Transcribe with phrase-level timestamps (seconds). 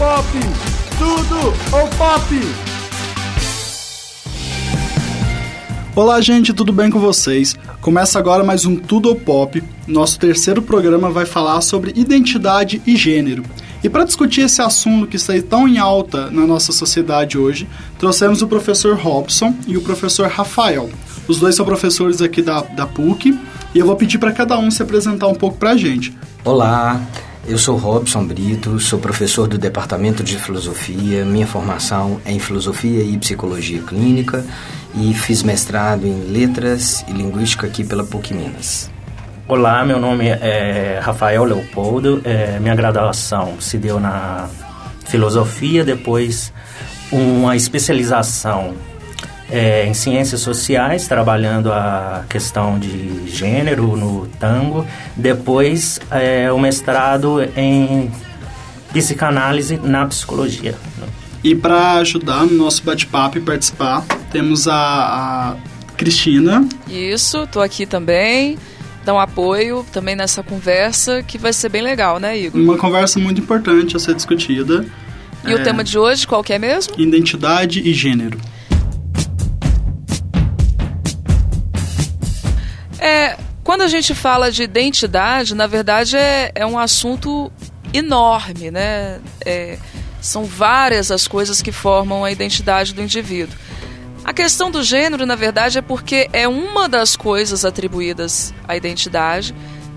[0.00, 0.24] Pop!
[0.96, 1.48] Tudo
[1.78, 2.40] ou Pop!
[5.94, 7.54] Olá, gente, tudo bem com vocês?
[7.82, 9.62] Começa agora mais um Tudo ou Pop.
[9.86, 13.42] Nosso terceiro programa vai falar sobre identidade e gênero.
[13.84, 18.40] E para discutir esse assunto que está tão em alta na nossa sociedade hoje, trouxemos
[18.40, 20.88] o professor Robson e o professor Rafael.
[21.28, 23.38] Os dois são professores aqui da, da PUC
[23.74, 26.16] e eu vou pedir para cada um se apresentar um pouco para a gente.
[26.42, 26.98] Olá,
[27.46, 31.24] eu sou Robson Brito, sou professor do Departamento de Filosofia.
[31.24, 34.44] Minha formação é em Filosofia e Psicologia Clínica
[34.94, 38.90] e fiz mestrado em Letras e Linguística aqui pela PUC Minas.
[39.48, 42.20] Olá, meu nome é Rafael Leopoldo.
[42.24, 44.48] É, minha graduação se deu na
[45.06, 46.52] filosofia, depois
[47.10, 48.74] uma especialização
[49.50, 54.86] é, em ciências sociais, trabalhando a questão de gênero no tango.
[55.16, 58.10] Depois, é, o mestrado em
[58.92, 60.74] psicanálise na psicologia.
[61.42, 65.56] E para ajudar no nosso bate-papo e participar, temos a, a
[65.96, 66.66] Cristina.
[66.88, 68.58] Isso, tô aqui também
[69.04, 72.60] dar um apoio também nessa conversa que vai ser bem legal, né, Igor?
[72.60, 74.84] Uma conversa muito importante a ser discutida.
[75.46, 75.54] E é...
[75.54, 76.94] o tema de hoje qual que é mesmo?
[76.98, 78.38] Identidade e gênero.
[83.00, 87.50] É, quando a gente fala de identidade, na verdade é, é um assunto
[87.92, 89.20] enorme, né?
[89.44, 89.78] É,
[90.20, 93.56] são várias as coisas que formam a identidade do indivíduo.
[94.22, 99.54] A questão do gênero, na verdade, é porque é uma das coisas atribuídas à identidade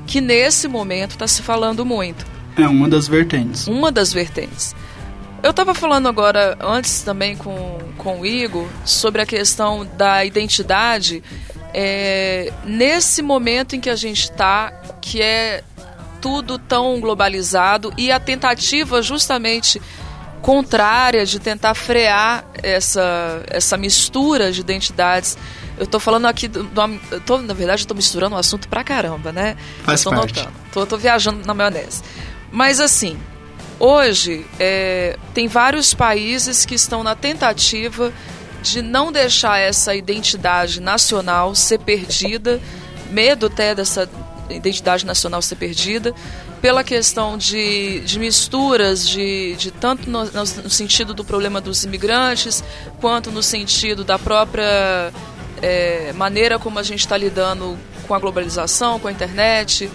[0.08, 2.26] que nesse momento está se falando muito.
[2.58, 3.68] É uma das vertentes.
[3.68, 4.76] Uma das vertentes.
[5.42, 11.22] Eu estava falando agora, antes também com, com o Igor, sobre a questão da identidade
[11.74, 14.72] é, nesse momento em que a gente está,
[15.02, 15.64] que é
[16.22, 19.82] tudo tão globalizado e a tentativa justamente
[20.42, 25.38] contrária de tentar frear essa, essa mistura de identidades.
[25.78, 28.84] Eu estou falando aqui, do, do, tô, na verdade, estou misturando o um assunto pra
[28.84, 29.58] caramba, né?
[29.84, 30.40] Faz tô parte.
[30.40, 32.04] Notando, tô, tô viajando na maionese.
[32.52, 33.18] Mas assim,
[33.80, 38.14] hoje é, tem vários países que estão na tentativa
[38.64, 42.62] de não deixar essa identidade nacional ser perdida,
[43.12, 44.10] medo até dessa
[44.50, 46.16] identidade nacional ser perdida,
[46.62, 52.64] pela questão de, de misturas, de, de tanto no, no, sentido do problema dos imigrantes,
[53.02, 55.12] quanto no sentido da própria
[55.62, 59.92] é, maneira como a gente está lidando com a globalização, com a internet.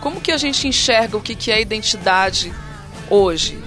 [0.00, 2.52] Como que a gente enxerga o que, que é identidade
[3.10, 3.58] hoje?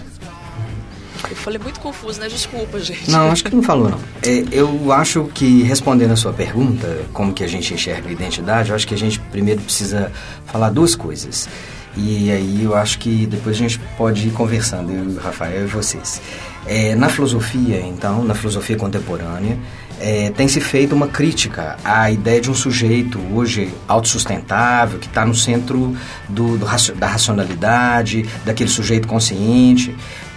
[1.30, 2.28] Eu falei muito confuso, né?
[2.28, 3.10] Desculpa, gente.
[3.10, 4.00] Não, acho que não falou, não.
[4.24, 8.70] É, eu acho que, respondendo a sua pergunta, como que a gente enxerga a identidade,
[8.70, 10.12] eu acho que a gente primeiro precisa
[10.46, 11.48] falar duas coisas.
[11.96, 16.22] E aí eu acho que depois a gente pode ir conversando, eu, Rafael e vocês.
[16.66, 19.58] É, na filosofia, então, na filosofia contemporânea,
[20.00, 25.26] é, tem se feito uma crítica à ideia de um sujeito hoje autossustentável, que está
[25.26, 25.96] no centro
[26.30, 29.96] do, do, da racionalidade, daquele sujeito consciente,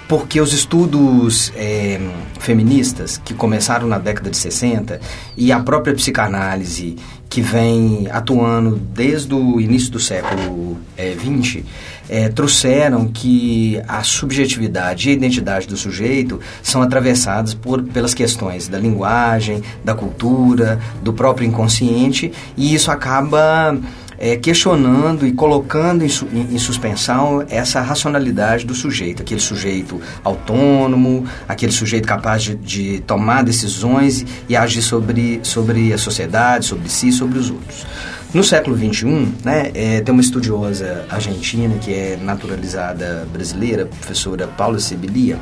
[0.09, 1.99] porque os estudos é,
[2.39, 5.01] feministas que começaram na década de 60
[5.37, 6.97] e a própria psicanálise
[7.29, 11.65] que vem atuando desde o início do século XX
[12.09, 18.15] é, é, trouxeram que a subjetividade e a identidade do sujeito são atravessadas por, pelas
[18.15, 23.77] questões da linguagem, da cultura, do próprio inconsciente e isso acaba
[24.25, 30.01] é, questionando e colocando em, su, em, em, suspensão essa racionalidade do sujeito, aquele sujeito
[30.25, 36.89] autônomo, aquele sujeito capaz de, de tomar decisões e agir sobre, sobre a sociedade, sobre
[36.89, 37.87] si, sobre os outros.
[38.33, 44.79] No século XXI, né, é, tem uma estudiosa argentina que é naturalizada brasileira, professora Paula
[44.79, 45.39] Sibilia,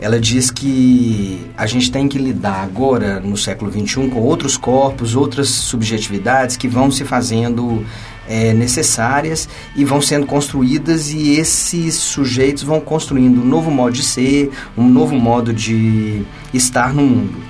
[0.00, 5.16] ela diz que a gente tem que lidar agora, no século XXI, com outros corpos,
[5.16, 7.84] outras subjetividades que vão se fazendo
[8.28, 14.02] é, necessárias e vão sendo construídas e esses sujeitos vão construindo um novo modo de
[14.02, 16.22] ser, um novo modo de
[16.52, 17.42] estar no mundo.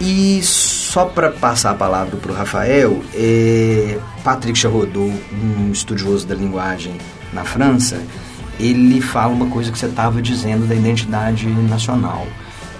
[0.00, 6.34] E só para passar a palavra para o Rafael, é, Patrick Charrodot, um estudioso da
[6.34, 6.94] linguagem
[7.32, 8.00] na França,
[8.62, 12.26] ele fala uma coisa que você estava dizendo da identidade nacional,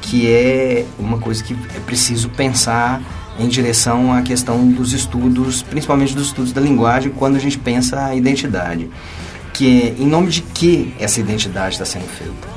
[0.00, 3.02] que é uma coisa que é preciso pensar
[3.38, 8.06] em direção à questão dos estudos, principalmente dos estudos da linguagem, quando a gente pensa
[8.06, 8.88] a identidade.
[9.52, 12.49] Que é, em nome de que essa identidade está sendo feita?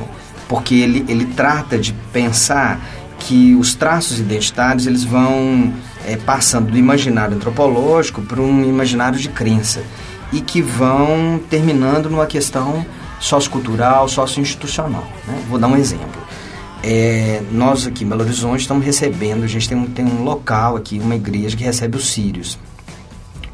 [0.47, 2.79] Porque ele, ele trata de pensar
[3.19, 5.73] que os traços identitários eles vão
[6.05, 9.81] é, passando do imaginário antropológico para um imaginário de crença
[10.31, 12.85] e que vão terminando numa questão
[13.25, 15.03] sociocultural, socioinstitucional.
[15.27, 15.43] Né?
[15.49, 16.21] Vou dar um exemplo.
[16.83, 20.75] É, nós aqui em Belo Horizonte estamos recebendo, a gente tem um, tem um local
[20.75, 22.59] aqui, uma igreja que recebe os sírios,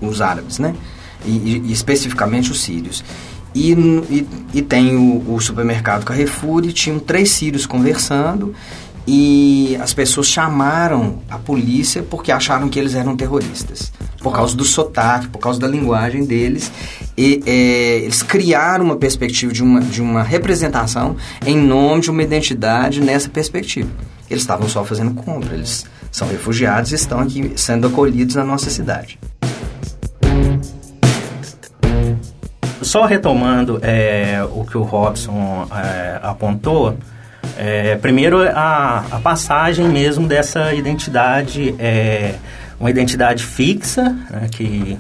[0.02, 0.76] os árabes, né?
[1.26, 3.02] E, e especificamente os sírios.
[3.56, 8.54] E, e, e tem o, o, supermercado Carrefour e tinham três sírios conversando
[9.08, 13.92] e as pessoas chamaram a polícia porque acharam que eles eram terroristas.
[14.22, 16.72] Por causa do sotaque, por causa da linguagem deles.
[17.18, 17.52] E é,
[18.04, 21.16] eles criaram uma perspectiva de uma, de uma representação
[21.46, 23.90] em nome de uma identidade nessa perspectiva.
[24.30, 28.70] Eles estavam só fazendo compra, eles são refugiados e estão aqui sendo acolhidos na nossa
[28.70, 29.20] cidade.
[32.82, 36.98] Só retomando é, o que o Robson é, apontou,
[37.58, 42.36] é, primeiro, a, a, passagem mesmo dessa identidade, é
[42.82, 44.98] uma identidade fixa, né, que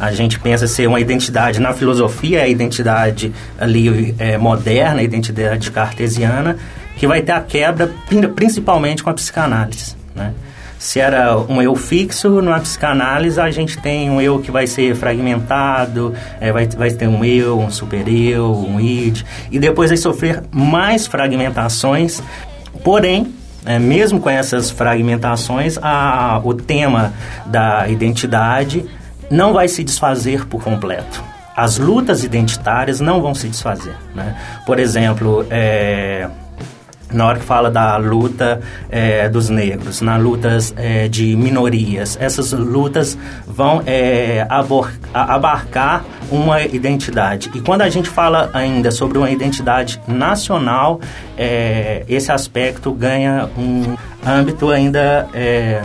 [0.00, 5.04] a gente pensa ser uma identidade na filosofia, é a identidade ali é, moderna, a
[5.04, 6.56] identidade cartesiana,
[6.96, 7.92] que vai ter a quebra
[8.34, 9.94] principalmente com a psicanálise.
[10.14, 10.32] Né?
[10.78, 14.96] Se era um eu fixo, na psicanálise a gente tem um eu que vai ser
[14.96, 20.42] fragmentado, é, vai, vai ter um eu, um super-eu, um id, e depois vai sofrer
[20.50, 22.20] mais fragmentações,
[22.82, 23.32] porém,
[23.64, 27.12] é, mesmo com essas fragmentações, a, o tema
[27.46, 28.84] da identidade
[29.30, 31.22] não vai se desfazer por completo.
[31.56, 33.94] As lutas identitárias não vão se desfazer.
[34.14, 34.36] Né?
[34.66, 36.28] Por exemplo, é,
[37.12, 38.60] na hora que fala da luta
[38.90, 43.16] é, dos negros, nas lutas é, de minorias, essas lutas
[43.46, 44.46] vão é,
[45.12, 47.50] abarcar uma identidade.
[47.54, 51.00] E quando a gente fala ainda sobre uma identidade nacional,
[51.36, 55.82] é, esse aspecto ganha um âmbito ainda é,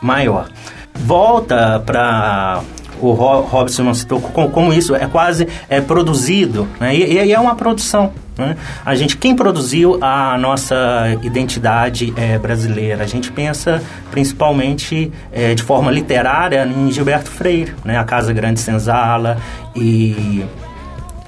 [0.00, 0.48] maior.
[0.94, 2.62] Volta para
[3.00, 6.94] o Robson citou, como isso é quase é produzido, né?
[6.94, 8.12] e, e é uma produção.
[8.36, 8.56] Né?
[8.84, 13.04] A gente, quem produziu a nossa identidade é, brasileira?
[13.04, 17.98] A gente pensa principalmente é, de forma literária em Gilberto Freire, né?
[17.98, 19.38] a Casa Grande Senzala
[19.74, 20.44] e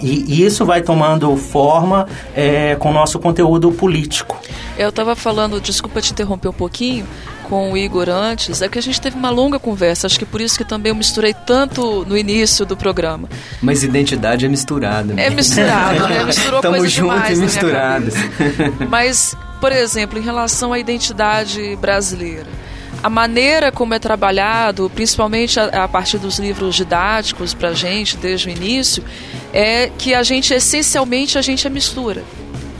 [0.00, 4.38] e, e, isso vai tomando forma é, com o nosso conteúdo político.
[4.76, 7.06] Eu estava falando, desculpa te interromper um pouquinho,
[7.48, 10.40] com o Igor antes, é que a gente teve uma longa conversa, acho que por
[10.40, 13.28] isso que também eu misturei tanto no início do programa.
[13.62, 15.14] Mas identidade é misturada.
[15.14, 15.26] Né?
[15.26, 16.24] É misturado, né?
[16.26, 18.06] Misturou Tamo coisa junto demais e misturado.
[18.90, 22.46] Mas, por exemplo, em relação à identidade brasileira,
[23.06, 28.16] a maneira como é trabalhado, principalmente a, a partir dos livros didáticos para a gente
[28.16, 29.04] desde o início,
[29.52, 32.24] é que a gente essencialmente a gente é mistura,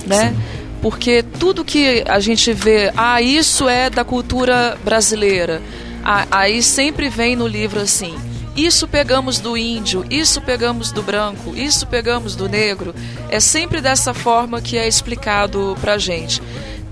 [0.05, 0.31] né?
[0.31, 5.61] Sim porque tudo que a gente vê, ah, isso é da cultura brasileira,
[6.05, 8.15] ah, aí sempre vem no livro assim,
[8.55, 12.95] isso pegamos do índio, isso pegamos do branco, isso pegamos do negro.
[13.29, 16.41] É sempre dessa forma que é explicado pra gente.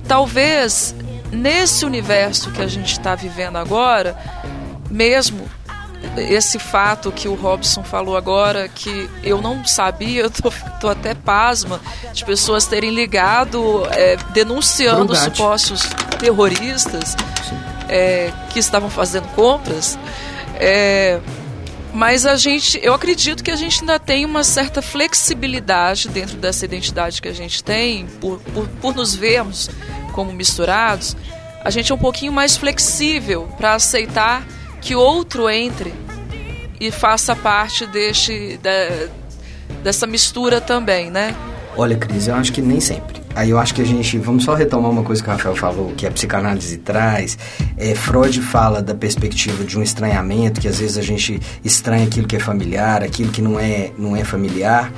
[0.08, 0.94] Talvez
[1.34, 4.16] nesse universo que a gente está vivendo agora,
[4.90, 5.48] mesmo
[6.16, 11.14] esse fato que o Robson falou agora, que eu não sabia, eu tô, tô até
[11.14, 11.80] pasma
[12.12, 15.82] de pessoas terem ligado, é, denunciando supostos
[16.18, 17.16] terroristas
[17.88, 19.98] é, que estavam fazendo compras.
[20.56, 21.20] É,
[21.92, 26.64] mas a gente, eu acredito que a gente ainda tem uma certa flexibilidade dentro dessa
[26.64, 29.70] identidade que a gente tem, por, por, por nos vermos
[30.12, 31.16] como misturados,
[31.64, 34.46] a gente é um pouquinho mais flexível para aceitar
[34.82, 35.94] que outro entre
[36.78, 39.08] e faça parte deste, de,
[39.82, 41.34] dessa mistura também, né?
[41.76, 43.24] Olha, Cris, eu acho que nem sempre.
[43.34, 45.92] Aí eu acho que a gente, vamos só retomar uma coisa que o Rafael falou,
[45.96, 47.36] que a psicanálise traz.
[47.76, 52.28] É, Freud fala da perspectiva de um estranhamento, que às vezes a gente estranha aquilo
[52.28, 54.92] que é familiar, aquilo que não é, não é familiar.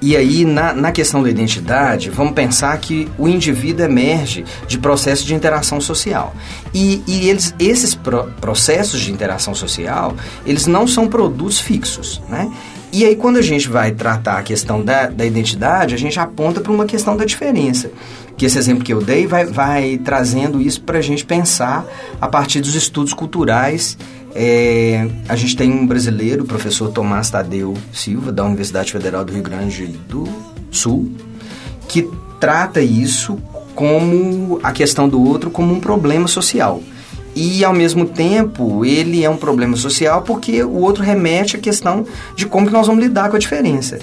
[0.00, 5.24] E aí, na, na questão da identidade, vamos pensar que o indivíduo emerge de processos
[5.24, 6.34] de interação social.
[6.74, 12.52] E, e eles, esses pro, processos de interação social, eles não são produtos fixos, né?
[12.92, 16.60] E aí, quando a gente vai tratar a questão da, da identidade, a gente aponta
[16.60, 17.90] para uma questão da diferença.
[18.36, 21.86] Que esse exemplo que eu dei vai, vai trazendo isso para a gente pensar
[22.20, 23.98] a partir dos estudos culturais
[24.38, 29.32] é, a gente tem um brasileiro, o professor Tomás Tadeu Silva, da Universidade Federal do
[29.32, 30.28] Rio Grande do
[30.70, 31.10] Sul,
[31.88, 32.06] que
[32.38, 33.38] trata isso
[33.74, 36.82] como a questão do outro como um problema social.
[37.34, 42.04] E ao mesmo tempo, ele é um problema social porque o outro remete à questão
[42.34, 43.98] de como que nós vamos lidar com a diferença,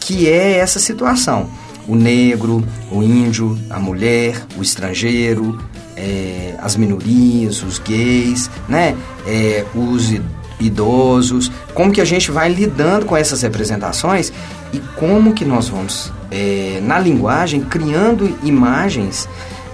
[0.00, 1.48] que é essa situação.
[1.86, 5.58] O negro, o índio, a mulher, o estrangeiro,
[5.96, 8.96] é, as minorias, os gays, né?
[9.26, 10.14] É, os
[10.60, 14.32] idosos, como que a gente vai lidando com essas representações
[14.72, 19.28] e como que nós vamos, é, na linguagem, criando imagens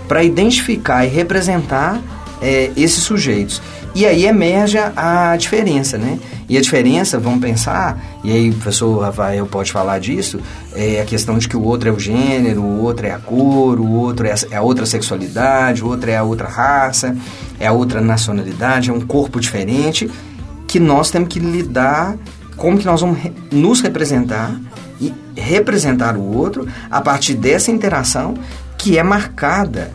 [0.08, 2.00] para identificar e representar
[2.42, 3.62] é, esses sujeitos.
[3.94, 6.18] E aí emerge a diferença, né?
[6.48, 10.40] E a diferença, vamos pensar, e aí o professor Rafael pode falar disso,
[10.74, 13.78] é a questão de que o outro é o gênero, o outro é a cor,
[13.78, 17.16] o outro é a, é a outra sexualidade, o outro é a outra raça,
[17.60, 20.10] é a outra nacionalidade, é um corpo diferente,
[20.66, 22.16] que nós temos que lidar
[22.56, 23.18] como que nós vamos
[23.50, 24.58] nos representar
[25.00, 28.34] e representar o outro a partir dessa interação
[28.78, 29.90] que é marcada.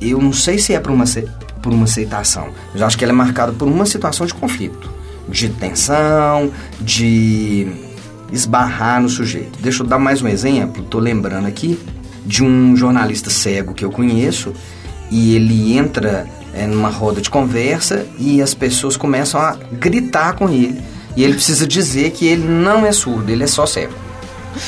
[0.00, 1.06] Eu não sei se é por uma
[1.62, 2.48] por uma aceitação.
[2.72, 4.90] Mas acho que ela é marcada por uma situação de conflito,
[5.28, 6.50] de tensão,
[6.80, 7.66] de
[8.32, 9.58] esbarrar no sujeito.
[9.60, 11.78] Deixa eu dar mais um exemplo, estou lembrando aqui
[12.24, 14.52] de um jornalista cego que eu conheço
[15.10, 20.48] e ele entra é, numa roda de conversa e as pessoas começam a gritar com
[20.48, 20.80] ele
[21.16, 23.94] e ele precisa dizer que ele não é surdo, ele é só cego.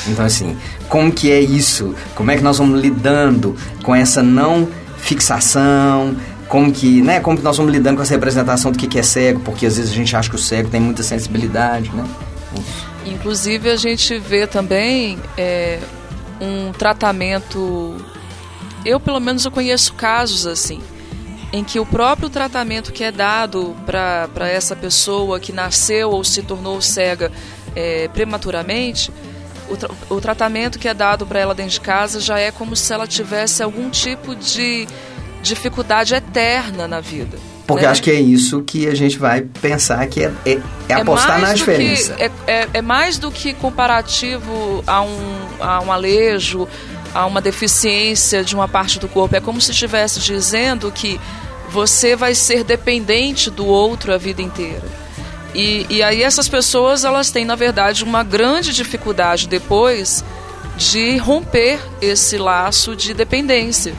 [0.07, 0.57] Então assim,
[0.89, 1.93] como que é isso?
[2.15, 4.67] Como é que nós vamos lidando com essa não
[4.97, 6.15] fixação,
[6.51, 9.03] como que, né, como que nós vamos lidando com essa representação do que, que é
[9.03, 12.03] cego, porque às vezes a gente acha que o cego tem muita sensibilidade, né?
[13.05, 15.79] Inclusive a gente vê também é,
[16.41, 17.95] um tratamento,
[18.83, 20.81] eu pelo menos eu conheço casos assim,
[21.53, 26.41] em que o próprio tratamento que é dado para essa pessoa que nasceu ou se
[26.41, 27.31] tornou cega
[27.73, 29.09] é, prematuramente,
[29.69, 32.75] o, tra o tratamento que é dado para ela dentro de casa já é como
[32.75, 34.85] se ela tivesse algum tipo de
[35.41, 37.37] dificuldade eterna na vida.
[37.71, 37.91] Porque né?
[37.91, 41.53] acho que é isso que a gente vai pensar que é, é, é apostar na
[41.53, 42.13] diferença.
[42.13, 46.67] Que, é, é, é, mais do que comparativo a um, a um alejo,
[47.13, 49.35] a uma deficiência de uma parte do corpo.
[49.35, 51.19] É como se estivesse dizendo que
[51.69, 54.83] você vai ser dependente do outro a vida inteira.
[55.55, 60.23] E, e aí essas pessoas elas têm na verdade uma grande dificuldade depois
[60.77, 63.93] de romper esse laço de dependência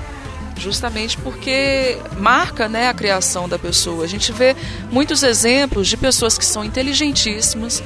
[0.62, 4.04] justamente porque marca né, a criação da pessoa.
[4.04, 4.56] A gente vê
[4.90, 7.82] muitos exemplos de pessoas que são inteligentíssimas,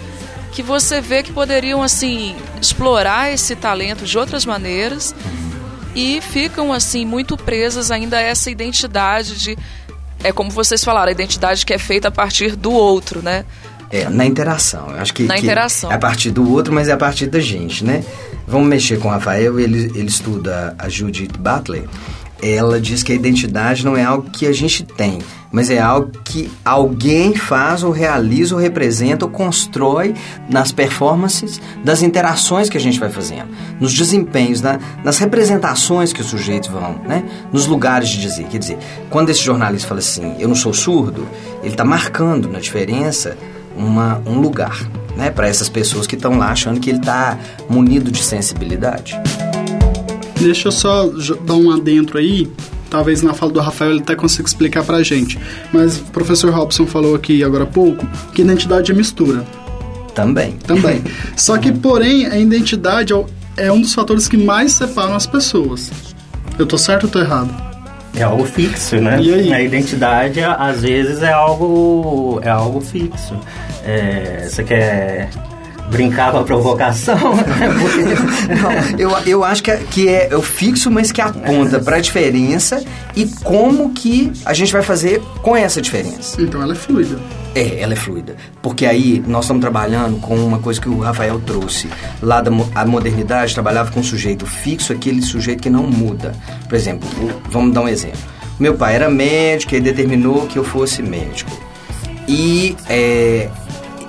[0.53, 5.15] que você vê que poderiam assim explorar esse talento de outras maneiras
[5.95, 9.59] e ficam assim muito presas ainda a essa identidade de
[10.23, 13.45] é como vocês falaram, a identidade que é feita a partir do outro, né?
[13.91, 14.91] É, na interação.
[14.91, 15.91] Eu acho que, na que interação.
[15.91, 18.05] é a partir do outro, mas é a partir da gente, né?
[18.47, 21.85] Vamos mexer com o Rafael, ele, ele estuda a Judith Butler
[22.43, 25.19] ela diz que a identidade não é algo que a gente tem,
[25.51, 30.15] mas é algo que alguém faz ou realiza ou representa ou constrói
[30.51, 33.49] nas performances das interações que a gente vai fazendo,
[33.81, 37.25] nos desempenhos, na, nas representações que os sujeitos vão, né?
[37.53, 38.45] nos lugares de dizer.
[38.49, 38.79] Quer dizer,
[39.09, 41.27] quando esse jornalista fala assim, eu não sou surdo,
[41.63, 43.37] ele está marcando na diferença
[43.77, 45.31] uma, um lugar né?
[45.31, 47.39] para essas pessoas que estão lá achando que ele está
[47.69, 49.19] munido de sensibilidade.
[50.41, 51.11] Deixa eu só
[51.45, 52.49] dar um adentro aí.
[52.91, 55.39] Talvez na fala do Rafael ele até consiga explicar pra gente.
[55.73, 59.45] Mas o professor Robson falou aqui agora há pouco que identidade é mistura.
[60.15, 60.53] Também.
[60.53, 61.03] Também.
[61.37, 63.13] Só que, porém, a identidade
[63.57, 65.91] é um dos fatores que mais separam as pessoas.
[66.59, 67.55] Eu tô certo ou tô errado?
[68.15, 69.21] É algo fixo, né?
[69.21, 69.53] E aí?
[69.53, 73.39] A identidade, às vezes, é algo, é algo fixo.
[73.85, 75.29] É, você quer
[75.91, 77.17] brincar com a provocação.
[78.61, 82.01] Não, eu, eu acho que é, que é o fixo, mas que aponta para a
[82.01, 82.83] diferença
[83.15, 86.41] e como que a gente vai fazer com essa diferença.
[86.41, 87.19] Então ela é fluida.
[87.55, 88.37] É, ela é fluida.
[88.61, 91.89] Porque aí nós estamos trabalhando com uma coisa que o Rafael trouxe.
[92.21, 96.35] Lá da a modernidade trabalhava com um sujeito fixo, aquele sujeito que não muda.
[96.69, 97.09] Por exemplo,
[97.51, 98.21] vamos dar um exemplo.
[98.59, 101.51] Meu pai era médico e determinou que eu fosse médico.
[102.29, 103.49] E é,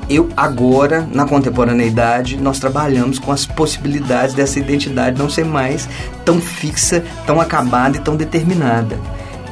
[0.09, 5.87] eu agora, na contemporaneidade, nós trabalhamos com as possibilidades dessa identidade não ser mais
[6.23, 8.97] tão fixa, tão acabada e tão determinada.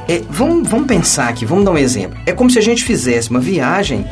[0.08, 2.18] É, vamos, vamos pensar aqui, vamos dar um exemplo.
[2.26, 4.06] É como se a gente fizesse uma viagem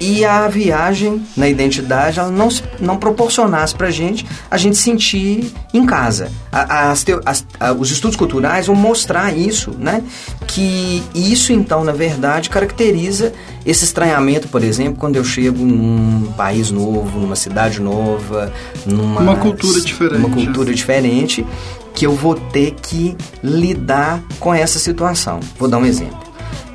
[0.00, 2.48] e a viagem na identidade ela não,
[2.80, 6.30] não proporcionasse para a gente a gente sentir em casa.
[6.50, 7.46] As, as,
[7.78, 10.02] os estudos culturais vão mostrar isso, né?
[10.46, 13.32] Que isso então, na verdade, caracteriza
[13.66, 18.52] esse estranhamento, por exemplo, quando eu chego num país novo, numa cidade nova,
[18.86, 21.46] numa uma cultura diferente, uma cultura diferente,
[21.94, 25.40] que eu vou ter que lidar com essa situação.
[25.58, 26.27] Vou dar um exemplo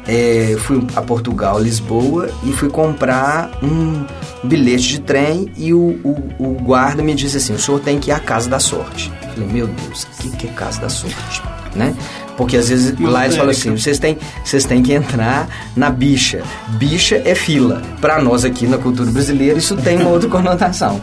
[0.07, 4.05] é, fui a Portugal, Lisboa, e fui comprar um
[4.43, 8.09] bilhete de trem e o, o, o, guarda me disse assim, o senhor tem que
[8.09, 9.11] ir à Casa da Sorte.
[9.23, 11.41] Eu falei, meu Deus, o que, que é Casa da Sorte?
[11.75, 11.95] Né?
[12.37, 16.43] Porque às vezes lá eles falam assim, vocês têm, vocês têm que entrar na bicha.
[16.77, 17.81] Bicha é fila.
[18.01, 21.01] Para nós aqui na cultura brasileira isso tem uma outra conotação.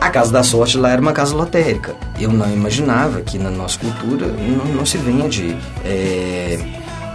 [0.00, 1.94] A Casa da Sorte lá era uma casa lotérica.
[2.20, 6.58] Eu não imaginava que na nossa cultura não, não se vende é,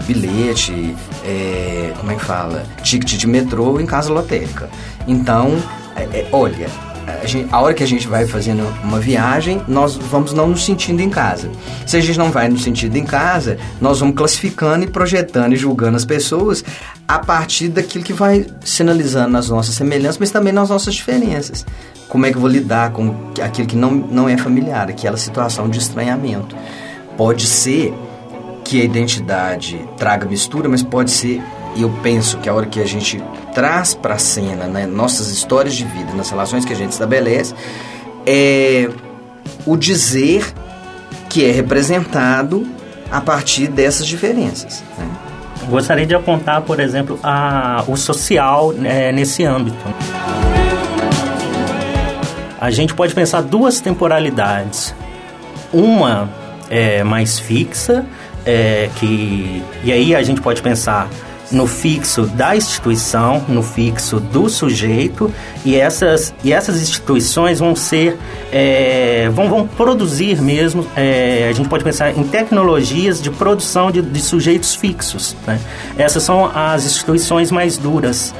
[0.07, 2.65] bilhete, é, como é que fala?
[2.81, 4.69] Ticket de metrô em casa lotérica.
[5.07, 5.55] Então,
[5.95, 6.67] é, é olha,
[7.07, 10.65] a, gente, a, hora que a gente vai fazendo uma viagem, nós vamos não nos
[10.65, 11.49] sentindo em casa.
[11.85, 15.55] Se a gente não vai nos sentindo em casa, nós vamos classificando e projetando e
[15.55, 16.63] julgando as pessoas
[17.07, 21.65] a partir daquilo que vai sinalizando nas nossas semelhanças, mas também nas nossas diferenças.
[22.09, 25.69] Como é que eu vou lidar com aquilo que não, não é familiar, aquela situação
[25.69, 26.55] de estranhamento.
[27.17, 27.93] Pode ser
[28.67, 31.41] que a identidade traga mistura, mas pode ser
[31.73, 35.29] e eu penso que a hora que a gente traz para a cena né, nossas
[35.29, 37.53] histórias de vida, nas relações que a gente estabelece,
[38.25, 38.89] é
[39.65, 40.53] o dizer
[41.29, 42.67] que é representado
[43.09, 44.83] a partir dessas diferenças.
[44.97, 45.07] Né?
[45.69, 49.77] Gostaria de apontar, por exemplo, a, o social é, nesse âmbito.
[52.59, 54.93] A gente pode pensar duas temporalidades.
[55.71, 56.29] Uma
[56.69, 58.05] é mais fixa,
[58.47, 61.07] é, que e aí a gente pode pensar
[61.51, 65.31] no fixo da instituição, no fixo do sujeito,
[65.63, 68.17] e essas, e essas instituições vão ser,
[68.51, 74.01] é, vão, vão produzir mesmo, é, a gente pode pensar em tecnologias de produção de,
[74.01, 75.35] de sujeitos fixos.
[75.45, 75.59] Né?
[75.97, 78.33] Essas são as instituições mais duras.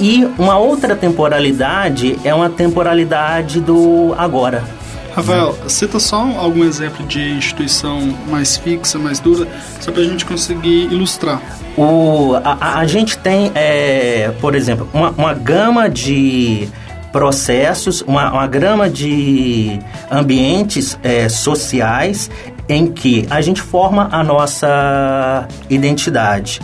[0.00, 4.64] E uma outra temporalidade é uma temporalidade do agora.
[5.14, 9.46] Rafael, cita só algum exemplo de instituição mais fixa, mais dura,
[9.80, 11.40] só para a gente conseguir ilustrar.
[11.76, 16.68] O, a, a gente tem, é, por exemplo, uma, uma gama de
[17.12, 19.78] processos, uma, uma gama de
[20.10, 22.30] ambientes é, sociais
[22.68, 26.58] em que a gente forma a nossa identidade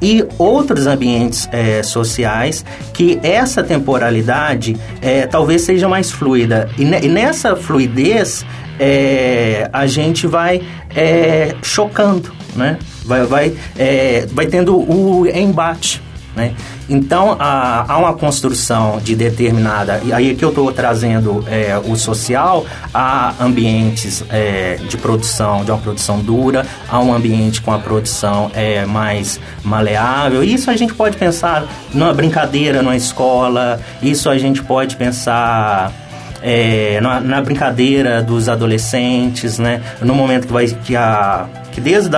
[0.00, 6.68] e outros ambientes é, sociais que essa temporalidade é, talvez seja mais fluida.
[6.78, 8.44] E, e nessa fluidez
[8.78, 10.62] é, a gente vai
[10.94, 12.78] é, chocando, né?
[13.08, 16.02] vai, vai, é, vai tendo o embate.
[16.38, 16.54] Né?
[16.88, 20.00] Então, há, uma construção de determinada.
[20.04, 25.72] E aí que eu estou trazendo é, o social, há ambientes é, de produção, de
[25.72, 30.44] uma produção dura, há um ambiente com a produção é, mais maleável.
[30.44, 35.92] Isso a gente pode pensar numa brincadeira numa escola, isso a gente pode pensar.
[36.40, 39.82] É, na, na, brincadeira dos adolescentes, né?
[40.00, 42.10] No momento que vai que a que desde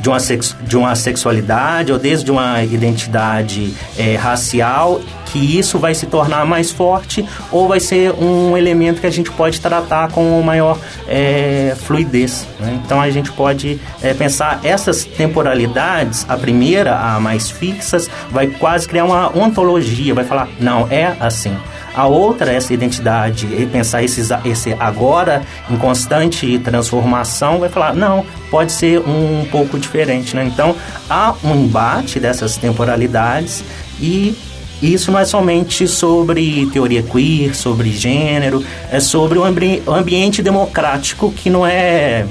[0.00, 5.94] de uma, sex, de uma sexualidade ou desde uma identidade é, racial, que isso vai
[5.94, 10.40] se tornar mais forte ou vai ser um elemento que a gente pode tratar com
[10.42, 12.46] maior é, fluidez.
[12.60, 12.80] Né?
[12.84, 18.86] Então a gente pode é, pensar essas temporalidades, a primeira, a mais fixas, vai quase
[18.86, 21.56] criar uma ontologia, vai falar, não, é assim.
[21.94, 28.24] A outra, essa identidade, e pensar esses, esse agora em constante transformação, vai falar, não,
[28.50, 30.44] pode ser um pouco diferente, né?
[30.44, 30.74] Então,
[31.08, 33.62] há um embate dessas temporalidades
[34.00, 34.34] e
[34.82, 41.30] isso não é somente sobre teoria queer, sobre gênero, é sobre o ambi ambiente democrático
[41.30, 42.26] que não é,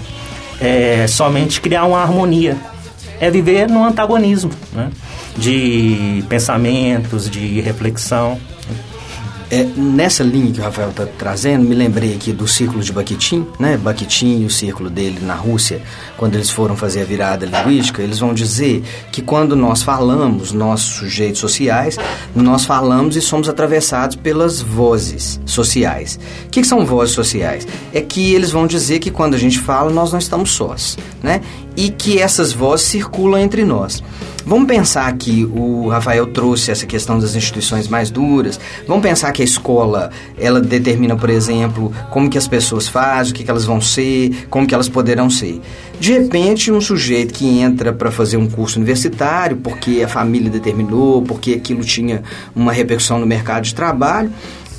[0.59, 2.57] é somente criar uma harmonia,
[3.21, 4.89] é viver no antagonismo, né?
[5.37, 8.37] De pensamentos, de reflexão.
[9.51, 13.45] É, nessa linha que o Rafael está trazendo, me lembrei aqui do círculo de Bakhtin,
[13.59, 13.75] né?
[13.75, 15.81] Bakhtin e o círculo dele na Rússia,
[16.15, 20.93] quando eles foram fazer a virada linguística, eles vão dizer que quando nós falamos, nossos
[20.93, 21.97] sujeitos sociais,
[22.33, 26.17] nós falamos e somos atravessados pelas vozes sociais.
[26.45, 27.67] O que, que são vozes sociais?
[27.93, 31.41] É que eles vão dizer que quando a gente fala, nós não estamos sós, né?
[31.75, 34.03] E que essas vozes circulam entre nós.
[34.45, 38.59] Vamos pensar que o Rafael trouxe essa questão das instituições mais duras.
[38.87, 43.35] Vamos pensar que a escola, ela determina, por exemplo, como que as pessoas fazem, o
[43.35, 45.61] que, que elas vão ser, como que elas poderão ser.
[45.99, 51.21] De repente, um sujeito que entra para fazer um curso universitário, porque a família determinou,
[51.21, 52.23] porque aquilo tinha
[52.55, 54.31] uma repercussão no mercado de trabalho,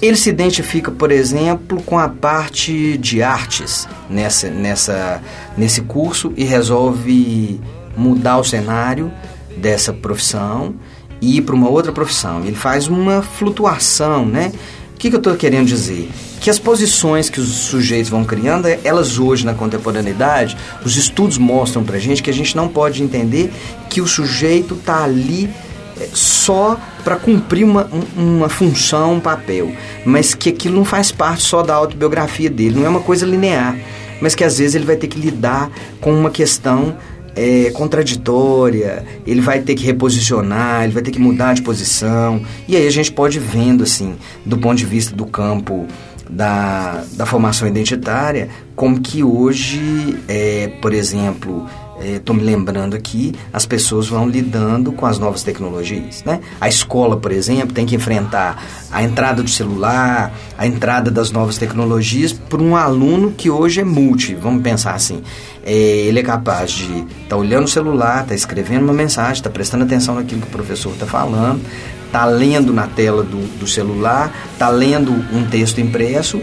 [0.03, 5.23] ele se identifica, por exemplo, com a parte de artes nessa, nessa,
[5.57, 7.61] nesse curso e resolve
[7.97, 9.12] mudar o cenário
[9.57, 10.75] dessa profissão
[11.21, 12.45] e ir para uma outra profissão.
[12.45, 14.53] Ele faz uma flutuação, né?
[14.93, 16.11] O que, que eu estou querendo dizer?
[16.41, 21.85] Que as posições que os sujeitos vão criando, elas hoje na contemporaneidade, os estudos mostram
[21.85, 23.53] para gente que a gente não pode entender
[23.88, 25.71] que o sujeito está ali é,
[26.12, 29.73] só para cumprir uma, uma função, um papel,
[30.05, 33.77] mas que aquilo não faz parte só da autobiografia dele, não é uma coisa linear,
[34.21, 36.97] mas que às vezes ele vai ter que lidar com uma questão
[37.35, 42.43] é, contraditória, ele vai ter que reposicionar, ele vai ter que mudar de posição.
[42.69, 45.87] E aí a gente pode ir vendo, assim, do ponto de vista do campo
[46.29, 51.67] da, da formação identitária, como que hoje, é, por exemplo,
[52.00, 56.22] estou é, me lembrando aqui, as pessoas vão lidando com as novas tecnologias.
[56.24, 56.40] Né?
[56.61, 61.59] A escola, por exemplo, tem que enfrentar a entrada do celular, a entrada das novas
[61.59, 65.22] tecnologias por um aluno que hoje é multi, vamos pensar assim.
[65.64, 69.50] É, ele é capaz de estar tá olhando o celular, está escrevendo uma mensagem, está
[69.50, 71.61] prestando atenção naquilo que o professor está falando,
[72.07, 76.40] está lendo na tela do, do celular, está lendo um texto impresso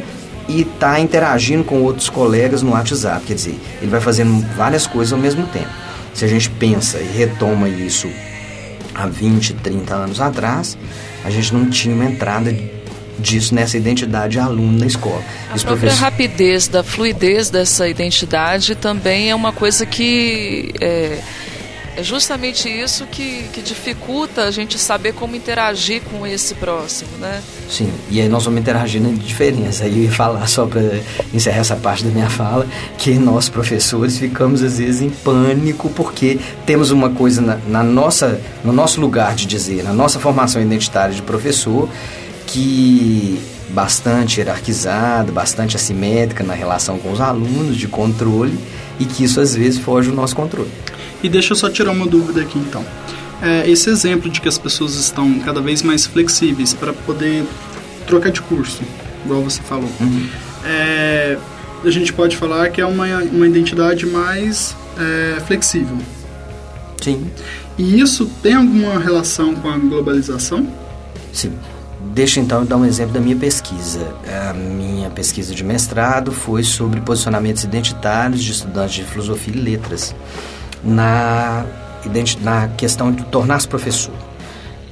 [0.50, 3.24] e está interagindo com outros colegas no WhatsApp.
[3.26, 5.70] Quer dizer, ele vai fazendo várias coisas ao mesmo tempo.
[6.14, 8.10] Se a gente pensa e retoma isso
[8.96, 10.78] há 20, 30 anos atrás,
[11.24, 12.54] a gente não tinha uma entrada
[13.20, 15.22] disso nessa identidade aluno na escola.
[15.52, 16.04] A Isso própria professor...
[16.04, 21.20] rapidez, da fluidez dessa identidade também é uma coisa que é,
[21.96, 27.42] é justamente isso que, que dificulta a gente saber como interagir com esse próximo, né?
[27.70, 29.84] Sim, e aí nós vamos interagir na diferença.
[29.84, 30.82] Aí eu ia falar, só para
[31.34, 32.66] encerrar essa parte da minha fala,
[32.98, 38.40] que nós professores ficamos às vezes em pânico porque temos uma coisa na, na nossa,
[38.64, 41.90] no nosso lugar de dizer, na nossa formação identitária de professor,
[42.48, 48.58] que bastante hierarquizada, bastante assimétrica na relação com os alunos, de controle,
[49.00, 50.70] e que isso às vezes foge do nosso controle.
[51.22, 52.86] E deixa eu só tirar uma dúvida aqui então.
[53.42, 57.46] É, esse exemplo de que as pessoas estão cada vez mais flexíveis para poder
[58.06, 58.82] trocar de curso,
[59.24, 60.28] igual você falou, uhum.
[60.66, 61.38] é,
[61.84, 65.98] a gente pode falar que é uma, uma identidade mais é, flexível.
[67.02, 67.28] Sim.
[67.78, 70.68] E isso tem alguma relação com a globalização?
[71.32, 71.54] Sim.
[72.14, 74.14] Deixa então eu dar um exemplo da minha pesquisa.
[74.50, 80.14] A minha pesquisa de mestrado foi sobre posicionamentos identitários de estudantes de filosofia e letras
[80.84, 81.66] na,
[82.42, 84.14] na questão de tornar-se professor.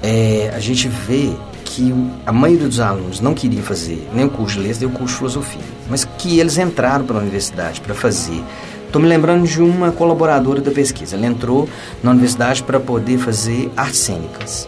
[0.01, 1.33] É, a gente vê
[1.65, 1.93] que
[2.25, 5.13] a maioria dos alunos não queria fazer nem o curso de letras nem o curso
[5.13, 8.43] de filosofia, mas que eles entraram para a universidade para fazer.
[8.85, 11.17] Estou me lembrando de uma colaboradora da pesquisa.
[11.17, 11.67] Ela entrou
[12.01, 14.67] na universidade para poder fazer artes cênicas.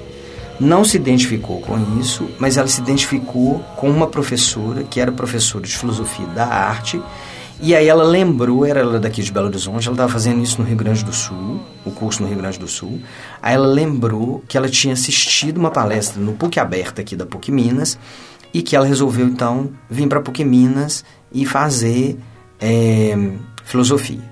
[0.59, 5.65] Não se identificou com isso, mas ela se identificou com uma professora que era professora
[5.65, 7.01] de filosofia da arte
[7.61, 10.67] e aí ela lembrou, era ela daqui de Belo Horizonte, ela estava fazendo isso no
[10.67, 13.01] Rio Grande do Sul, o curso no Rio Grande do Sul.
[13.41, 17.51] Aí ela lembrou que ela tinha assistido uma palestra no PUC Aberta aqui da PUC
[17.51, 17.97] Minas
[18.53, 22.17] e que ela resolveu então vir para PUC Minas e fazer
[22.61, 23.15] é,
[23.65, 24.23] filosofia.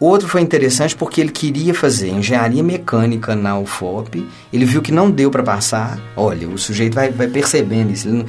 [0.00, 5.10] Outro foi interessante porque ele queria fazer engenharia mecânica na UFOP, ele viu que não
[5.10, 6.00] deu para passar.
[6.16, 8.08] Olha, o sujeito vai, vai percebendo isso.
[8.08, 8.26] Ele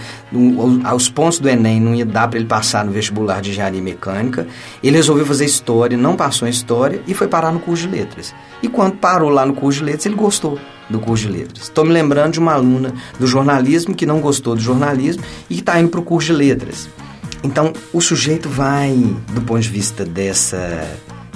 [0.84, 4.46] aos pontos do Enem não ia dar para ele passar no vestibular de engenharia mecânica.
[4.84, 8.36] Ele resolveu fazer história, não passou em história e foi parar no curso de letras.
[8.62, 11.64] E quando parou lá no curso de letras, ele gostou do curso de letras.
[11.64, 15.62] Estou me lembrando de uma aluna do jornalismo que não gostou do jornalismo e que
[15.62, 16.90] está indo para o curso de letras.
[17.42, 18.94] Então, o sujeito vai,
[19.34, 20.86] do ponto de vista dessa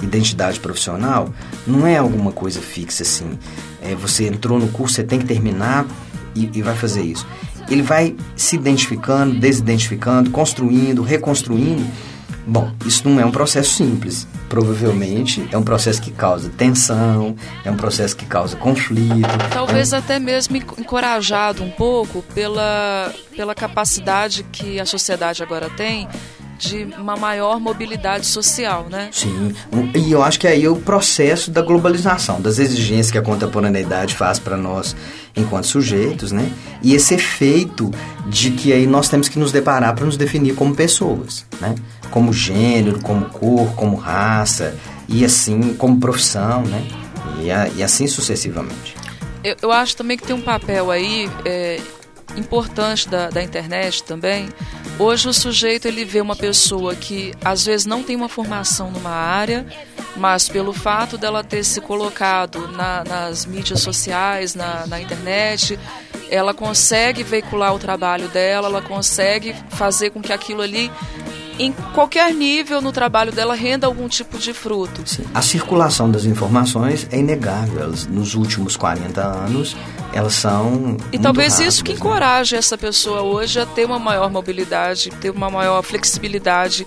[0.02, 1.28] identidade profissional
[1.66, 3.38] não é alguma coisa fixa assim.
[3.82, 5.86] É, você entrou no curso, você tem que terminar
[6.34, 7.26] e, e vai fazer isso.
[7.68, 11.84] Ele vai se identificando, desidentificando, construindo, reconstruindo.
[12.48, 14.28] Bom, isso não é um processo simples.
[14.48, 19.28] Provavelmente é um processo que causa tensão, é um processo que causa conflito.
[19.52, 19.98] Talvez é um...
[19.98, 26.06] até mesmo encorajado um pouco pela, pela capacidade que a sociedade agora tem
[26.58, 29.08] de uma maior mobilidade social, né?
[29.12, 29.54] Sim,
[29.94, 34.14] e eu acho que aí é o processo da globalização, das exigências que a contemporaneidade
[34.14, 34.96] faz para nós
[35.36, 36.50] enquanto sujeitos, né?
[36.82, 37.90] E esse efeito
[38.26, 41.74] de que aí nós temos que nos deparar para nos definir como pessoas, né?
[42.10, 44.74] Como gênero, como cor, como raça
[45.08, 46.86] e assim como profissão, né?
[47.42, 48.96] E, a, e assim sucessivamente.
[49.44, 51.80] Eu, eu, acho também que tem um papel aí é,
[52.36, 54.48] importante da, da internet também.
[54.98, 59.10] Hoje o sujeito ele vê uma pessoa que às vezes não tem uma formação numa
[59.10, 59.66] área,
[60.16, 65.78] mas pelo fato dela ter se colocado na, nas mídias sociais, na, na internet,
[66.30, 70.90] ela consegue veicular o trabalho dela, ela consegue fazer com que aquilo ali
[71.58, 75.02] em qualquer nível no trabalho dela renda algum tipo de fruto.
[75.04, 75.24] Sim.
[75.34, 77.82] A circulação das informações é inegável.
[77.82, 79.76] Elas, nos últimos 40 anos,
[80.12, 80.96] elas são.
[81.12, 81.98] E talvez rápidas, isso que né?
[81.98, 86.86] encoraje essa pessoa hoje a ter uma maior mobilidade, ter uma maior flexibilidade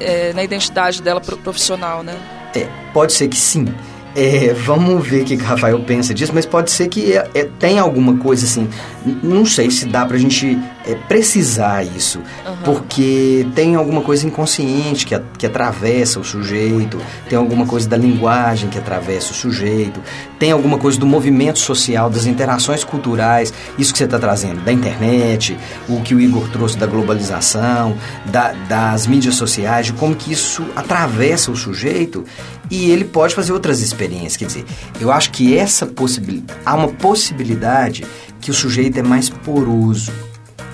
[0.00, 2.16] é, na identidade dela profissional, né?
[2.54, 3.66] É, pode ser que sim.
[4.14, 7.78] é, vamos ver o que Rafael pensa disso, mas pode ser que é, é, tem
[7.78, 8.68] alguma coisa assim.
[9.22, 12.56] Não sei se dá pra gente é, precisar isso, uhum.
[12.64, 18.70] porque tem alguma coisa inconsciente que, que atravessa o sujeito, tem alguma coisa da linguagem
[18.70, 20.00] que atravessa o sujeito,
[20.38, 24.72] tem alguma coisa do movimento social, das interações culturais, isso que você está trazendo, da
[24.72, 25.56] internet,
[25.88, 27.96] o que o Igor trouxe da globalização,
[28.26, 32.24] da, das mídias sociais, de como que isso atravessa o sujeito
[32.70, 34.36] e ele pode fazer outras experiências.
[34.36, 34.64] Quer dizer,
[35.00, 38.04] eu acho que essa possibilidade, há uma possibilidade
[38.40, 40.12] que o sujeito é mais poroso,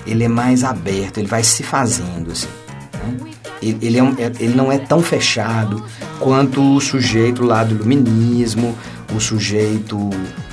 [0.05, 2.47] ele é mais aberto, ele vai se fazendo assim.
[2.93, 3.31] Né?
[3.61, 5.83] Ele, ele, é um, é, ele não é tão fechado
[6.19, 8.75] quanto o sujeito lá do iluminismo,
[9.15, 10.09] o sujeito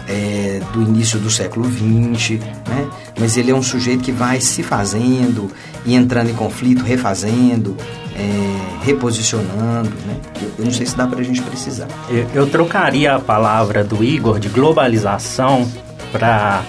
[0.06, 2.88] é, do início do século XX, né?
[3.18, 5.50] mas ele é um sujeito que vai se fazendo
[5.84, 7.76] e entrando em conflito, refazendo,
[8.16, 9.90] é, reposicionando.
[10.06, 10.16] Né?
[10.58, 11.88] Eu não sei se dá para a gente precisar.
[12.08, 15.70] Eu, eu trocaria a palavra do Igor de globalização
[16.12, 16.62] para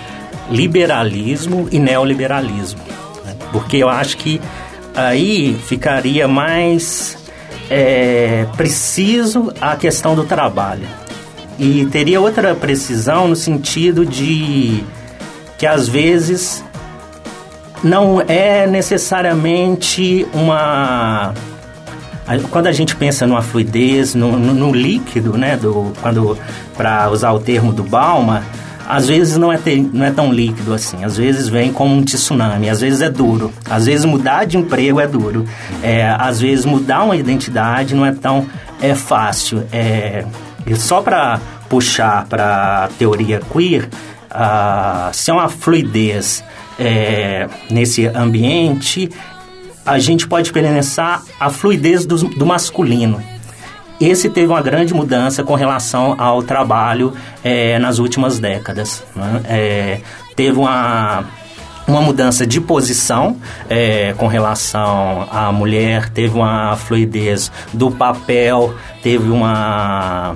[0.52, 2.82] liberalismo e neoliberalismo,
[3.26, 3.36] né?
[3.52, 4.42] porque eu acho que
[4.94, 7.18] aí ficaria mais
[7.70, 10.88] é, preciso a questão do trabalho.
[11.58, 14.84] E teria outra precisão no sentido de
[15.58, 16.64] que às vezes
[17.84, 21.34] não é necessariamente uma
[22.50, 26.38] quando a gente pensa numa fluidez, no, no, no líquido, né, do, quando
[26.78, 28.44] para usar o termo do Balma,
[28.92, 31.06] às vezes não é, ter, não é tão líquido assim.
[31.06, 33.54] Às vezes vem como um tsunami, às vezes é duro.
[33.70, 35.46] Às vezes mudar de emprego é duro.
[35.82, 38.46] É, às vezes mudar uma identidade não é tão
[38.82, 39.64] é fácil.
[39.72, 40.26] É,
[40.76, 43.88] só para puxar para a teoria queer,
[45.14, 46.44] se é uma fluidez
[46.78, 49.10] é, nesse ambiente,
[49.86, 53.24] a gente pode pensar a fluidez do, do masculino.
[54.02, 59.04] Esse teve uma grande mudança com relação ao trabalho é, nas últimas décadas.
[59.16, 59.42] Né?
[59.48, 60.02] É,
[60.36, 61.24] teve uma
[61.88, 63.38] uma mudança de posição
[63.70, 70.36] é, com relação à mulher, teve uma fluidez do papel, teve uma.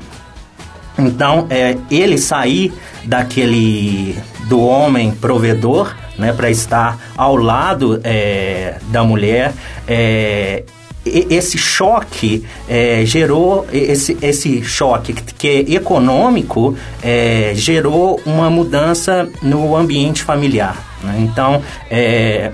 [0.98, 2.74] Então, é, ele sair
[3.04, 9.54] daquele do homem provedor, né, para estar ao lado é, da mulher,
[9.88, 10.64] é,
[11.06, 19.76] esse choque é, gerou esse, esse choque que é econômico é, gerou uma mudança no
[19.76, 21.18] ambiente familiar né?
[21.20, 22.52] então é,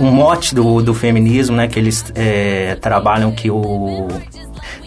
[0.00, 4.08] um mote do, do feminismo né que eles é, trabalham que o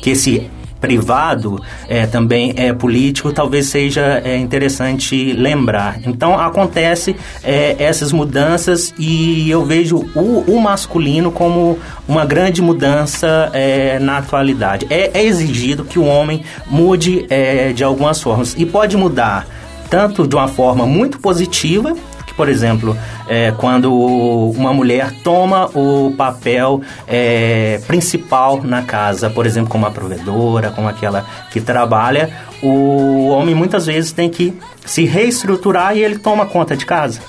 [0.02, 6.00] que esse privado é, também é político, talvez seja é, interessante lembrar.
[6.06, 13.50] Então acontece é, essas mudanças e eu vejo o, o, masculino como uma grande mudança
[13.54, 14.88] é, na atualidade.
[14.90, 19.48] É, é, exigido que o homem mude é, de algumas formas e pode mudar
[19.90, 21.96] tanto de uma forma muito positiva
[22.38, 22.96] por exemplo,
[23.28, 29.92] é, quando uma mulher toma o papel é, principal na casa, por exemplo, como a
[29.92, 32.30] provedora, como aquela que trabalha,
[32.62, 37.20] o homem muitas vezes tem que se reestruturar e ele toma conta de casa.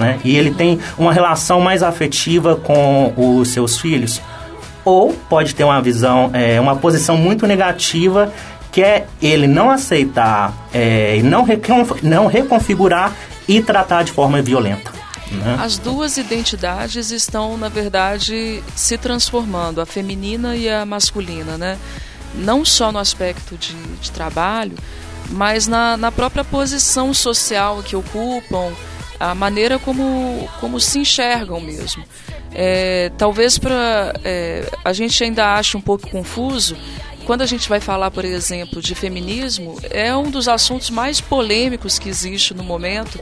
[0.00, 0.18] Né?
[0.24, 4.20] E ele tem uma relação mais afetiva com os seus filhos.
[4.82, 8.32] Ou pode ter uma visão, é, uma posição muito negativa
[8.72, 11.46] que é ele não aceitar é, e não,
[12.02, 13.12] não reconfigurar
[13.48, 14.92] e tratar de forma violenta.
[15.30, 15.56] Né?
[15.58, 21.78] As duas identidades estão, na verdade, se transformando, a feminina e a masculina, né?
[22.34, 24.76] Não só no aspecto de, de trabalho,
[25.30, 28.72] mas na, na própria posição social que ocupam,
[29.18, 32.04] a maneira como, como se enxergam mesmo.
[32.52, 36.76] É, talvez para é, a gente ainda ache um pouco confuso
[37.24, 41.98] quando a gente vai falar, por exemplo, de feminismo, é um dos assuntos mais polêmicos
[41.98, 43.18] que existe no momento,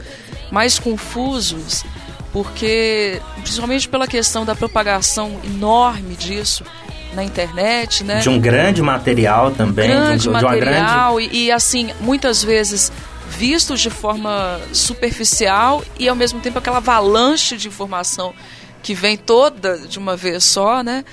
[0.51, 1.83] mais confusos,
[2.31, 6.63] porque principalmente pela questão da propagação enorme disso
[7.13, 8.19] na internet, né?
[8.19, 11.35] De um grande material também, grande de, um, material de grande...
[11.37, 12.91] e, e assim muitas vezes
[13.29, 18.33] vistos de forma superficial e ao mesmo tempo aquela avalanche de informação
[18.81, 21.05] que vem toda de uma vez só, né?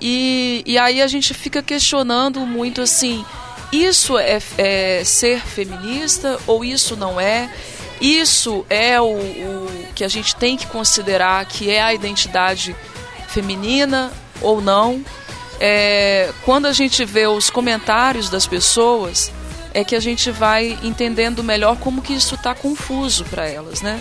[0.00, 3.24] E, e aí a gente fica questionando muito assim:
[3.72, 7.50] isso é, é ser feminista ou isso não é?
[8.00, 12.74] Isso é o, o que a gente tem que considerar que é a identidade
[13.28, 15.04] feminina ou não?
[15.60, 19.32] É, quando a gente vê os comentários das pessoas,
[19.72, 24.00] é que a gente vai entendendo melhor como que isso está confuso para elas, né?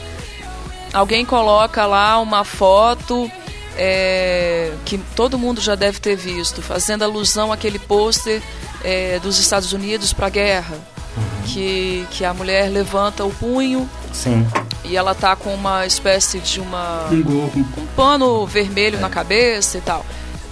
[0.94, 3.30] Alguém coloca lá uma foto
[3.78, 8.42] é, que todo mundo já deve ter visto, fazendo alusão àquele pôster
[8.84, 10.78] é, dos Estados Unidos para a guerra.
[11.46, 13.88] que, que a mulher levanta o punho.
[14.12, 14.48] Sim.
[14.84, 17.08] E ela tá com uma espécie de uma.
[17.12, 17.68] Um gorro.
[17.78, 20.06] um pano vermelho na cabeça e tal.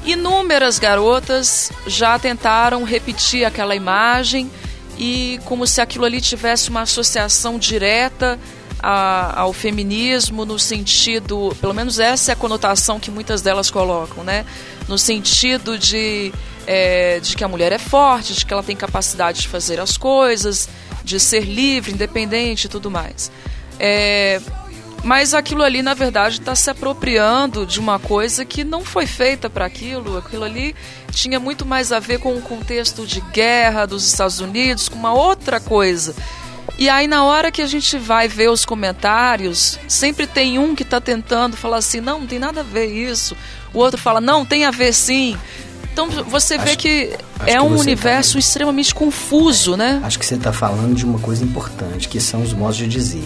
[0.03, 4.49] Inúmeras garotas já tentaram repetir aquela imagem
[4.97, 8.39] e como se aquilo ali tivesse uma associação direta
[8.81, 14.23] a, ao feminismo no sentido, pelo menos essa é a conotação que muitas delas colocam,
[14.23, 14.45] né?
[14.87, 16.33] No sentido de,
[16.65, 19.97] é, de que a mulher é forte, de que ela tem capacidade de fazer as
[19.97, 20.67] coisas,
[21.03, 23.31] de ser livre, independente e tudo mais.
[23.79, 24.41] É,
[25.03, 29.49] mas aquilo ali, na verdade, está se apropriando de uma coisa que não foi feita
[29.49, 30.17] para aquilo.
[30.17, 30.75] Aquilo ali
[31.11, 35.13] tinha muito mais a ver com o contexto de guerra dos Estados Unidos, com uma
[35.13, 36.15] outra coisa.
[36.81, 40.81] E aí, na hora que a gente vai ver os comentários, sempre tem um que
[40.81, 43.37] está tentando falar assim: não, não tem nada a ver isso.
[43.71, 45.37] O outro fala: não, tem a ver sim.
[45.93, 48.39] Então você vê Acho- que acho é que um tá universo aí.
[48.39, 50.01] extremamente confuso, né?
[50.03, 53.25] Acho que você está falando de uma coisa importante, que são os modos de dizer.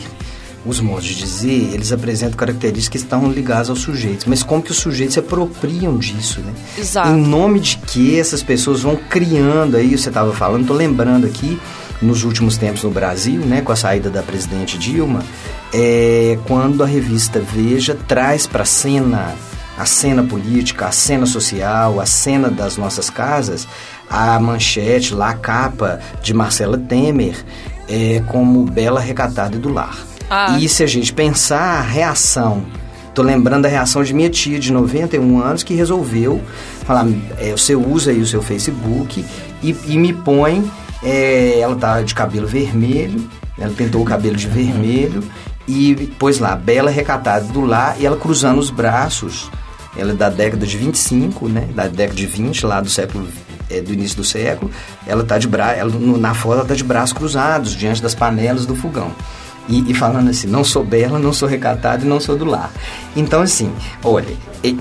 [0.65, 4.71] Os modos de dizer, eles apresentam características que estão ligadas aos sujeitos, mas como que
[4.71, 6.51] os sujeitos se apropriam disso, né?
[6.77, 7.07] Exato.
[7.09, 11.57] Em nome de que essas pessoas vão criando aí, você estava falando, estou lembrando aqui,
[12.01, 15.23] nos últimos tempos no Brasil, né, com a saída da presidente Dilma,
[15.73, 19.36] é, quando a revista Veja traz para a cena,
[19.77, 23.67] a cena política, a cena social, a cena das nossas casas,
[24.10, 27.43] a manchete, lá a capa de Marcela Temer,
[27.88, 29.97] é, como Bela Recatada do Lar.
[30.29, 30.58] Ah.
[30.60, 32.65] E se a gente pensar a reação
[33.15, 36.41] Tô lembrando da reação de minha tia de 91 anos que resolveu
[36.86, 39.25] falar: é, você usa aí o seu Facebook
[39.63, 40.69] e, e me põe.
[41.05, 45.23] É, ela tá de cabelo vermelho, ela pintou o cabelo de vermelho
[45.67, 49.49] e pôs lá, bela recatada do lar e ela cruzando os braços.
[49.95, 51.69] Ela é da década de 25, né?
[51.73, 53.27] Da década de 20, lá do século
[53.69, 54.69] é, do início do século.
[55.07, 58.65] Ela tá de bra ela, na foto ela tá de braços cruzados diante das panelas
[58.65, 59.11] do fogão.
[59.67, 62.71] E, e falando assim, não sou bela, não sou recatada e não sou do lar.
[63.15, 63.71] Então, assim,
[64.04, 64.36] olha,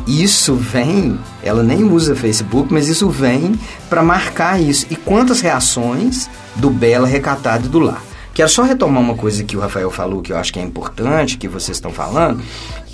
[0.06, 4.86] isso vem, ela nem usa Facebook, mas isso vem para marcar isso.
[4.90, 8.02] E quantas reações do bela, recatada e do lar.
[8.34, 11.38] Quero só retomar uma coisa que o Rafael falou, que eu acho que é importante,
[11.38, 12.42] que vocês estão falando,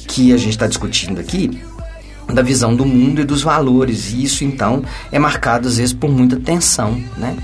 [0.06, 1.62] que a gente está discutindo aqui,
[2.28, 4.12] da visão do mundo e dos valores.
[4.12, 7.36] E isso, então, é marcado, às vezes, por muita tensão, né?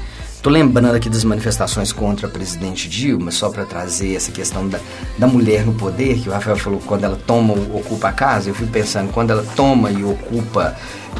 [0.46, 4.78] Tô lembrando aqui das manifestações contra a presidente Dilma, só para trazer essa questão da,
[5.18, 8.48] da mulher no poder, que o Rafael falou quando ela toma, ocupa a casa.
[8.48, 10.76] Eu fui pensando, quando ela toma e ocupa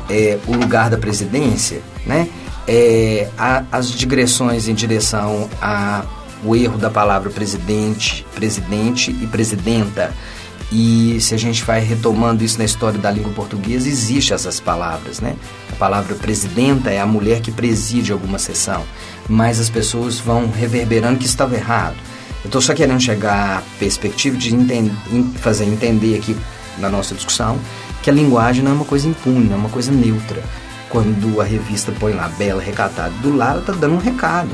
[0.08, 2.28] é, o lugar da presidência, né?
[2.68, 10.14] É, a- as digressões em direção ao erro da palavra presidente, presidente e presidenta.
[10.70, 15.20] E se a gente vai retomando isso na história da língua portuguesa, existe essas palavras,
[15.20, 15.34] né?
[15.72, 18.82] A palavra presidenta é a mulher que preside alguma sessão,
[19.28, 21.96] mas as pessoas vão reverberando que estava errado.
[22.44, 26.36] Eu estou só querendo chegar à perspectiva de enten- em- fazer entender aqui
[26.78, 27.58] na nossa discussão
[28.02, 30.42] que a linguagem não é uma coisa impune, é uma coisa neutra.
[30.88, 34.50] Quando a revista põe lá Bela Recatada do lado, ela está dando um recado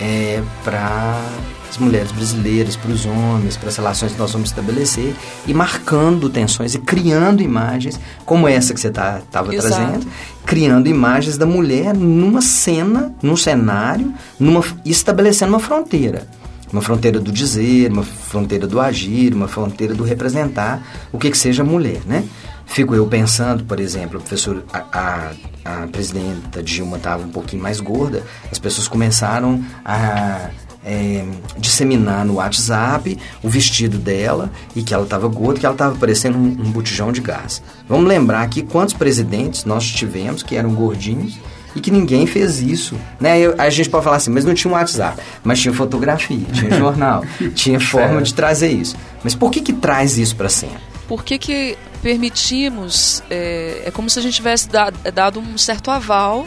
[0.00, 1.22] é, para
[1.70, 5.14] as mulheres brasileiras, para os homens, para as relações que nós vamos estabelecer
[5.46, 9.22] e marcando tensões e criando imagens como essa que você estava
[9.54, 9.68] Exato.
[9.76, 10.06] trazendo,
[10.50, 16.26] criando imagens da mulher numa cena, num cenário, numa, estabelecendo uma fronteira.
[16.72, 20.82] Uma fronteira do dizer, uma fronteira do agir, uma fronteira do representar,
[21.12, 22.24] o que que seja mulher, né?
[22.66, 27.78] Fico eu pensando, por exemplo, professor, a, a, a presidenta Dilma estava um pouquinho mais
[27.78, 30.50] gorda, as pessoas começaram a
[30.84, 31.24] é,
[31.58, 36.38] disseminar no WhatsApp o vestido dela e que ela estava gorda, que ela estava parecendo
[36.38, 37.62] um, um botijão de gás.
[37.88, 41.38] Vamos lembrar aqui quantos presidentes nós tivemos que eram gordinhos
[41.76, 42.96] e que ninguém fez isso.
[43.20, 43.38] Né?
[43.38, 46.70] Eu- a gente pode falar assim, mas não tinha um WhatsApp, mas tinha fotografia, tinha
[46.76, 48.96] jornal, tinha forma de trazer isso.
[49.22, 50.80] Mas por que que traz isso para a cena?
[51.06, 53.22] Por que, que permitimos?
[53.30, 56.46] É, é como se a gente tivesse da- dado um certo aval.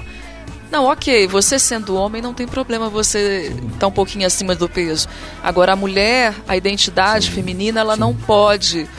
[0.73, 5.07] Não, ok, você sendo homem não tem problema você estar um pouquinho acima do peso.
[5.43, 8.89] Agora, a mulher, a identidade feminina, ela não pode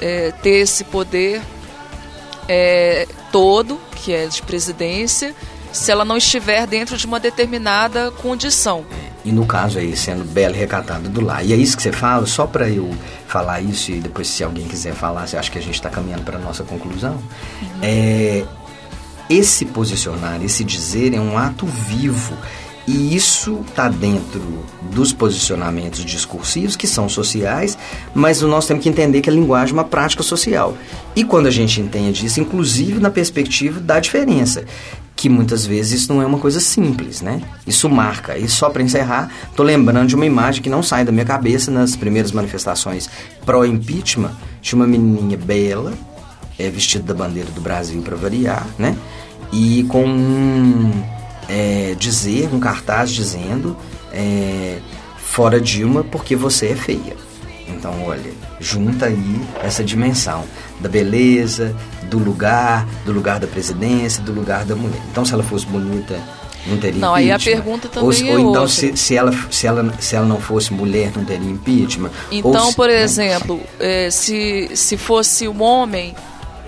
[0.00, 1.42] é, ter esse poder
[2.48, 5.34] é, todo, que é de presidência,
[5.72, 8.86] se ela não estiver dentro de uma determinada condição.
[9.24, 11.44] E no caso aí, sendo bela e recatada do lar.
[11.44, 12.88] E é isso que você fala, só para eu
[13.26, 16.22] falar isso e depois se alguém quiser falar, você acha que a gente está caminhando
[16.22, 17.20] para nossa conclusão?
[17.82, 18.44] É,
[19.28, 22.34] esse posicionar, esse dizer é um ato vivo.
[22.86, 24.40] E isso está dentro
[24.94, 27.76] dos posicionamentos discursivos, que são sociais,
[28.14, 30.74] mas nós temos que entender que a linguagem é uma prática social.
[31.14, 34.64] E quando a gente entende isso, inclusive na perspectiva da diferença.
[35.14, 37.42] que muitas vezes isso não é uma coisa simples, né?
[37.66, 38.38] Isso marca.
[38.38, 41.72] E só para encerrar, tô lembrando de uma imagem que não sai da minha cabeça
[41.72, 43.10] nas primeiras manifestações
[43.44, 44.30] pró-impeachment,
[44.62, 45.92] de uma menininha bela,
[46.58, 48.96] é, vestida da bandeira do Brasil para variar, né?
[49.52, 50.92] E com um
[51.48, 53.76] é, dizer, um cartaz dizendo
[54.12, 54.78] é,
[55.16, 57.16] fora Dilma porque você é feia.
[57.68, 60.44] Então, olha, junta aí essa dimensão
[60.80, 65.00] da beleza, do lugar, do lugar da presidência, do lugar da mulher.
[65.10, 66.18] Então, se ela fosse bonita,
[66.66, 67.16] não teria não, impeachment.
[67.16, 70.26] aí a pergunta também ou, é ou então, se, se, ela, se, ela, se ela
[70.26, 72.10] não fosse mulher, não teria impeachment.
[72.30, 73.02] Então, se, por né?
[73.02, 76.14] exemplo, é, se, se fosse um homem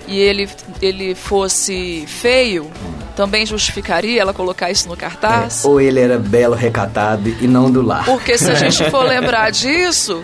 [0.07, 0.49] e ele,
[0.81, 2.69] ele fosse feio,
[3.15, 5.63] também justificaria ela colocar isso no cartaz?
[5.63, 8.05] É, ou ele era belo, recatado e não do lar.
[8.05, 10.23] Porque se a gente for lembrar disso,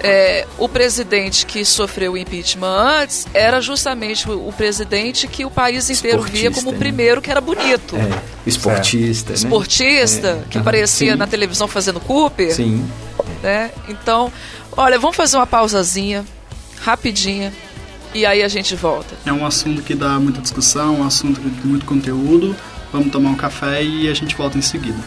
[0.00, 5.50] é, o presidente que sofreu o impeachment antes era justamente o, o presidente que o
[5.50, 6.78] país inteiro via Esportista, como o né?
[6.78, 7.96] primeiro que era bonito.
[7.96, 8.08] É,
[8.46, 9.36] esportista, né?
[9.36, 12.52] Esportista, É, que aparecia sim, na televisão fazendo Cooper.
[12.52, 12.84] Sim.
[13.42, 13.70] né?
[13.88, 14.32] Então,
[14.76, 16.24] olha, vamos fazer uma pausazinha,
[16.80, 17.52] rapidinha,
[18.14, 19.14] e aí a gente volta.
[19.24, 22.54] É um assunto que dá muita discussão, um assunto que tem muito conteúdo.
[22.92, 24.98] Vamos tomar um café e a gente volta em seguida.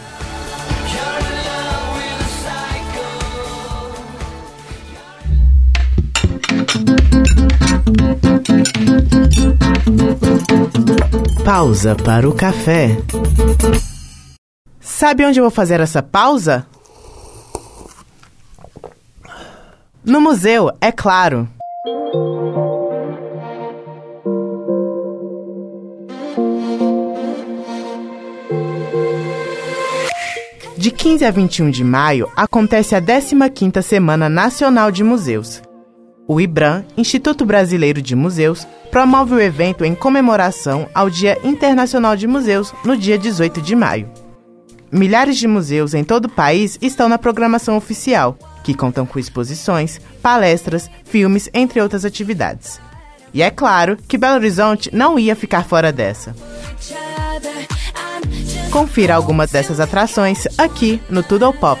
[11.44, 12.98] Pausa para o café.
[14.80, 16.66] Sabe onde eu vou fazer essa pausa?
[20.04, 21.48] No museu, é claro.
[30.86, 35.60] De 15 a 21 de maio acontece a 15ª Semana Nacional de Museus.
[36.28, 42.28] O IBRAM, Instituto Brasileiro de Museus, promove o evento em comemoração ao Dia Internacional de
[42.28, 44.08] Museus, no dia 18 de maio.
[44.88, 50.00] Milhares de museus em todo o país estão na programação oficial, que contam com exposições,
[50.22, 52.80] palestras, filmes, entre outras atividades.
[53.34, 56.32] E é claro que Belo Horizonte não ia ficar fora dessa.
[58.76, 61.80] Confira algumas dessas atrações aqui no Tudo ao Pop.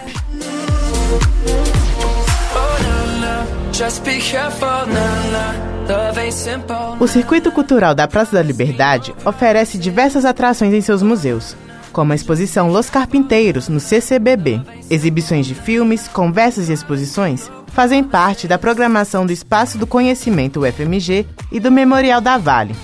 [6.98, 11.54] O Circuito Cultural da Praça da Liberdade oferece diversas atrações em seus museus,
[11.92, 14.62] como a exposição Los Carpinteiros, no CCBB.
[14.88, 21.26] Exibições de filmes, conversas e exposições fazem parte da programação do Espaço do Conhecimento UFMG
[21.52, 22.74] e do Memorial da Vale.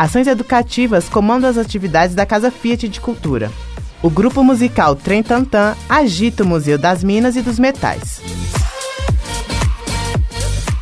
[0.00, 3.52] Ações educativas comandam as atividades da Casa Fiat de Cultura.
[4.02, 8.22] O grupo musical Trem Tantan agita o Museu das Minas e dos Metais.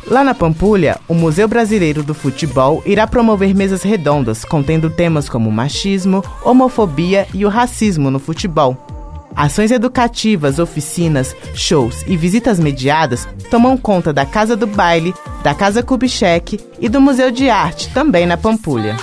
[0.07, 5.51] Lá na Pampulha, o Museu Brasileiro do Futebol irá promover mesas redondas contendo temas como
[5.51, 8.88] machismo, homofobia e o racismo no futebol.
[9.35, 15.13] Ações educativas, oficinas, shows e visitas mediadas tomam conta da Casa do Baile,
[15.43, 18.97] da Casa Kubitschek e do Museu de Arte, também na Pampulha.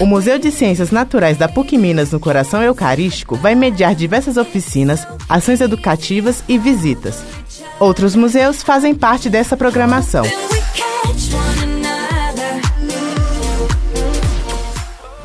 [0.00, 5.06] O Museu de Ciências Naturais da PUC Minas no Coração Eucarístico vai mediar diversas oficinas,
[5.28, 7.22] ações educativas e visitas.
[7.80, 10.24] Outros museus fazem parte dessa programação.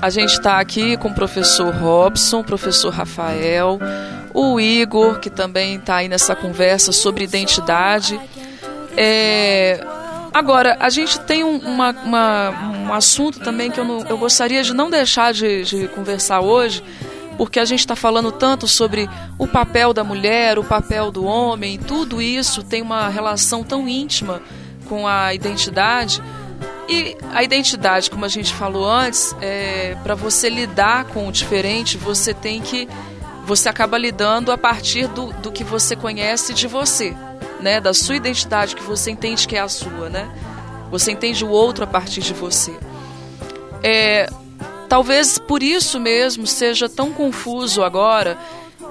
[0.00, 3.80] a gente está aqui com o professor Robson, o professor Rafael,
[4.32, 8.20] o Igor, que também está aí nessa conversa sobre identidade.
[9.02, 9.80] É,
[10.32, 14.62] Agora, a gente tem um, uma, uma, um assunto também que eu, não, eu gostaria
[14.62, 16.84] de não deixar de, de conversar hoje,
[17.36, 21.78] porque a gente está falando tanto sobre o papel da mulher, o papel do homem,
[21.78, 24.40] tudo isso tem uma relação tão íntima
[24.88, 26.22] com a identidade.
[26.88, 31.96] E a identidade, como a gente falou antes, é, para você lidar com o diferente,
[31.96, 32.88] você tem que.
[33.46, 37.16] Você acaba lidando a partir do, do que você conhece de você
[37.60, 40.30] né, da sua identidade que você entende que é a sua, né?
[40.90, 42.76] Você entende o outro a partir de você.
[43.82, 44.28] É,
[44.88, 48.36] talvez por isso mesmo seja tão confuso agora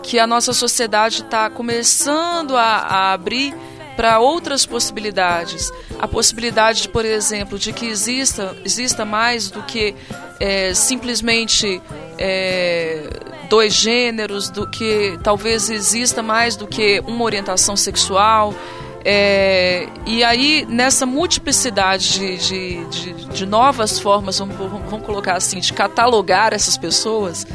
[0.02, 3.54] que a nossa sociedade está começando a, a abrir
[4.00, 5.74] para outras possibilidades.
[6.00, 9.94] A possibilidade, por exemplo, de que exista, exista mais do que
[10.40, 11.82] é, simplesmente
[12.18, 13.10] é,
[13.50, 18.56] dois gêneros, do que talvez exista mais do que uma orientação sexual.
[19.04, 25.60] É, e aí, nessa multiplicidade de, de, de, de novas formas, vamos, vamos colocar assim,
[25.60, 27.46] de catalogar essas pessoas,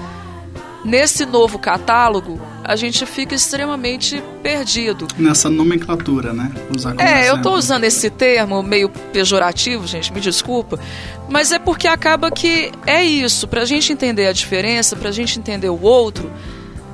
[0.85, 5.09] nesse novo catálogo, a gente fica extremamente perdido.
[5.17, 6.53] Nessa nomenclatura, né?
[6.75, 10.79] Usar é, eu estou usando esse termo meio pejorativo, gente, me desculpa,
[11.29, 15.13] mas é porque acaba que é isso, para a gente entender a diferença, para a
[15.13, 16.31] gente entender o outro,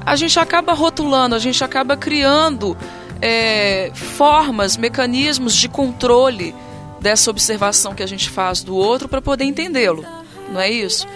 [0.06, 2.76] a gente acaba rotulando, a gente acaba criando
[3.20, 6.54] é, formas, mecanismos de controle
[7.00, 10.04] dessa observação que a gente faz do outro para poder entendê-lo,
[10.52, 11.06] não é isso?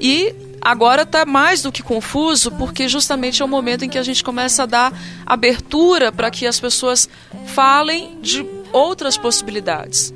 [0.00, 4.02] E agora está mais do que confuso porque justamente é o momento em que a
[4.02, 4.92] gente começa a dar
[5.24, 7.08] abertura para que as pessoas
[7.46, 10.14] falem de outras possibilidades.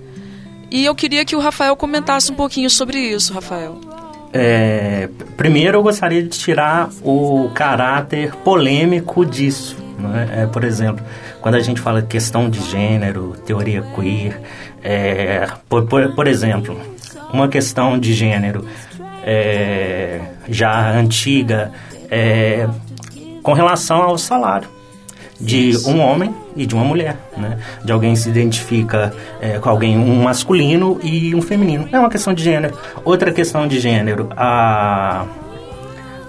[0.71, 3.81] E eu queria que o Rafael comentasse um pouquinho sobre isso, Rafael.
[4.33, 9.77] É, primeiro, eu gostaria de tirar o caráter polêmico disso.
[10.13, 10.43] É?
[10.43, 10.47] é?
[10.47, 11.05] por exemplo,
[11.41, 14.41] quando a gente fala questão de gênero, teoria queer,
[14.83, 16.77] é, por, por, por, exemplo,
[17.33, 18.67] uma questão de gênero
[19.25, 21.73] é, já antiga
[22.11, 22.69] é,
[23.43, 24.69] com relação ao salário
[25.41, 27.59] de um homem e de uma mulher, né?
[27.85, 31.89] De alguém se identifica é, com alguém um masculino e um feminino.
[31.91, 32.79] É uma questão de gênero.
[33.05, 35.27] Outra questão de gênero, a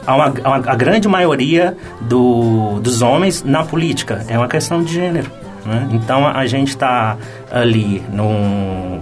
[0.07, 0.25] a, uma,
[0.57, 5.31] a, grande maioria do, dos homens na política é uma questão de gênero.
[5.65, 5.89] Né?
[5.93, 7.17] Então a gente está
[7.51, 9.01] ali num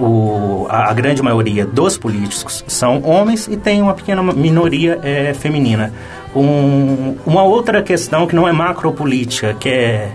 [0.00, 5.34] o, a, a, grande maioria dos políticos são homens e tem uma pequena minoria é,
[5.34, 5.92] feminina.
[6.34, 10.12] Um, uma outra questão que não é macropolítica, que, é,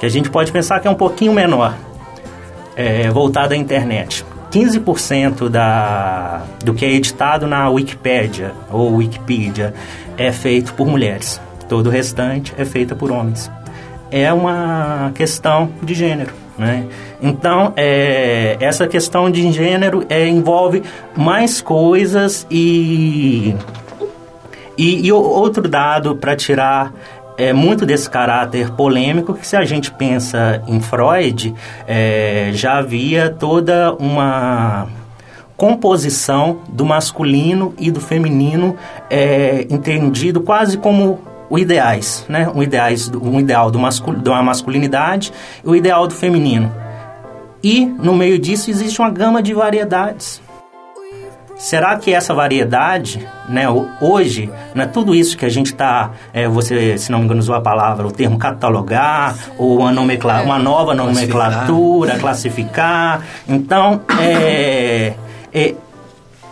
[0.00, 1.74] que a gente pode pensar que é um pouquinho menor,
[2.74, 4.24] é, voltada à internet.
[4.50, 9.74] 15% da, do que é editado na Wikipédia ou Wikipedia
[10.16, 11.40] é feito por mulheres.
[11.68, 13.50] Todo o restante é feito por homens.
[14.10, 16.47] É uma questão de gênero.
[16.58, 16.86] Né?
[17.22, 20.82] Então, é, essa questão de gênero é, envolve
[21.16, 23.54] mais coisas e,
[24.76, 26.92] e, e outro dado para tirar
[27.38, 31.54] é muito desse caráter polêmico que se a gente pensa em Freud,
[31.86, 34.88] é, já havia toda uma
[35.56, 38.76] composição do masculino e do feminino
[39.08, 41.20] é, entendido quase como
[41.50, 42.50] o ideais, né?
[42.54, 45.32] Um, ideais, um ideal do mascul, de uma masculinidade
[45.64, 46.72] e o ideal do feminino.
[47.62, 50.40] E no meio disso existe uma gama de variedades.
[51.58, 53.64] Será que essa variedade, né,
[54.00, 57.56] hoje, né, tudo isso que a gente está, é, você, se não me engano, usou
[57.56, 63.24] a palavra, o termo catalogar, ou uma, nomencla, uma nova nomenclatura, classificar.
[63.48, 65.14] Então, é,
[65.52, 65.74] é,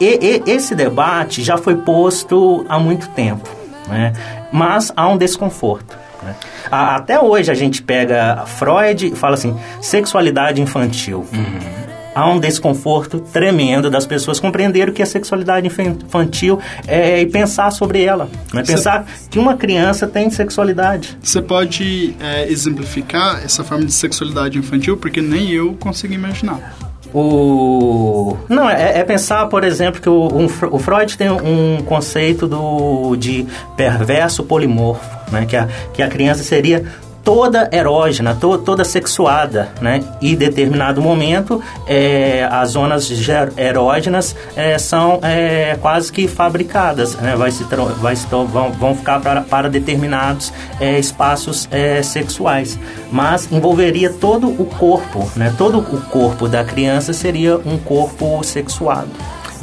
[0.00, 3.48] é, esse debate já foi posto há muito tempo,
[3.86, 4.12] né,
[4.52, 5.96] mas há um desconforto.
[6.22, 6.34] Né.
[6.70, 11.26] Até hoje a gente pega Freud e fala assim, sexualidade infantil.
[11.32, 11.86] Uhum
[12.16, 17.70] há um desconforto tremendo das pessoas compreenderem o que é sexualidade infantil é, e pensar
[17.70, 18.30] sobre ela.
[18.54, 18.62] Né?
[18.64, 19.28] Pensar Cê...
[19.28, 21.18] que uma criança tem sexualidade.
[21.22, 24.96] Você pode é, exemplificar essa forma de sexualidade infantil?
[24.96, 26.85] Porque nem eu consigo imaginar.
[27.18, 28.36] O...
[28.46, 33.16] Não, é, é, pensar, por exemplo, que o, um, o Freud tem um conceito do,
[33.16, 35.02] de perverso polimorfo,
[35.32, 35.46] né?
[35.46, 36.84] que, a, que a criança seria
[37.26, 40.00] toda erógena, to, toda sexuada, né?
[40.20, 43.10] E em determinado momento, é, as zonas
[43.56, 47.34] erógenas é, são é, quase que fabricadas, né?
[47.34, 47.64] Vai se,
[48.00, 52.78] vai se, vão, vão ficar para, para determinados é, espaços é, sexuais,
[53.10, 55.52] mas envolveria todo o corpo, né?
[55.58, 59.10] Todo o corpo da criança seria um corpo sexuado.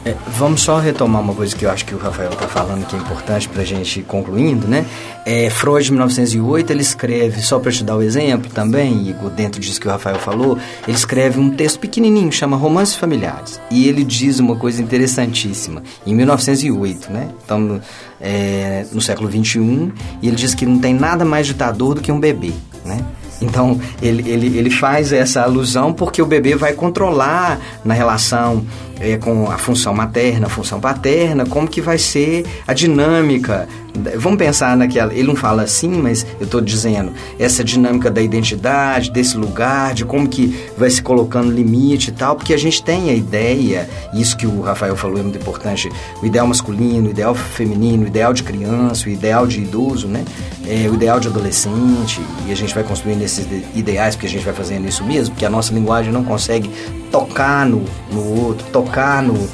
[0.05, 2.93] É, vamos só retomar uma coisa que eu acho que o Rafael está falando que
[2.93, 4.85] é importante para a gente ir concluindo, né?
[5.25, 9.87] É, Freud, 1908, ele escreve, só para te dar o exemplo também, dentro disso que
[9.87, 13.61] o Rafael falou, ele escreve um texto pequenininho, chama Romances Familiares.
[13.71, 17.29] E ele diz uma coisa interessantíssima, em 1908, né?
[17.45, 17.79] Então,
[18.19, 19.89] é, no século 21,
[20.21, 22.51] e ele diz que não tem nada mais ditador do que um bebê,
[22.83, 22.99] né?
[23.41, 28.65] Então, ele, ele, ele faz essa alusão porque o bebê vai controlar na relação
[29.03, 33.67] é, com a função materna, a função paterna, como que vai ser a dinâmica.
[34.15, 35.13] Vamos pensar naquela.
[35.13, 40.03] Ele não fala assim, mas eu estou dizendo essa dinâmica da identidade, desse lugar, de
[40.03, 44.35] como que vai se colocando limite e tal, porque a gente tem a ideia, isso
[44.35, 45.91] que o Rafael falou é muito importante,
[46.21, 50.23] o ideal masculino, o ideal feminino, o ideal de criança, o ideal de idoso, né?
[50.65, 53.45] É, o ideal de adolescente, e a gente vai construindo esses
[53.75, 56.71] ideais, porque a gente vai fazendo isso mesmo, porque a nossa linguagem não consegue
[57.11, 59.49] tocar no, no outro, tocar no,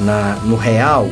[0.00, 1.08] na, no real,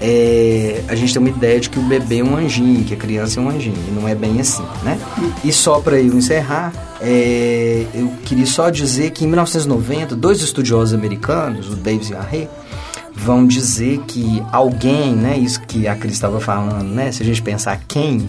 [0.00, 2.96] é, a gente tem uma ideia de que o bebê é um anjinho, que a
[2.96, 4.98] criança é um anjinho, e não é bem assim, né?
[5.42, 10.92] E só para eu encerrar, é, eu queria só dizer que em 1990, dois estudiosos
[10.92, 12.48] americanos, o Davis e o Harry,
[13.14, 17.40] vão dizer que alguém, né, isso que a Cris estava falando, né, se a gente
[17.40, 18.26] pensar quem,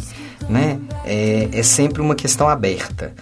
[0.47, 3.13] né, é, é sempre uma questão aberta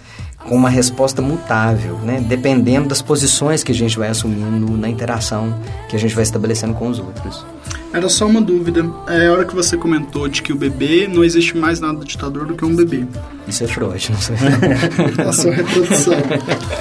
[0.44, 2.22] com uma resposta mutável, né?
[2.26, 6.74] dependendo das posições que a gente vai assumindo na interação que a gente vai estabelecendo
[6.74, 7.44] com os outros.
[7.92, 8.84] Era só uma dúvida.
[9.08, 12.44] É a hora que você comentou de que o bebê não existe mais nada ditador
[12.44, 13.06] do que um bebê.
[13.46, 14.36] Isso é Freud, não sei.
[15.24, 16.14] a sua reprodução.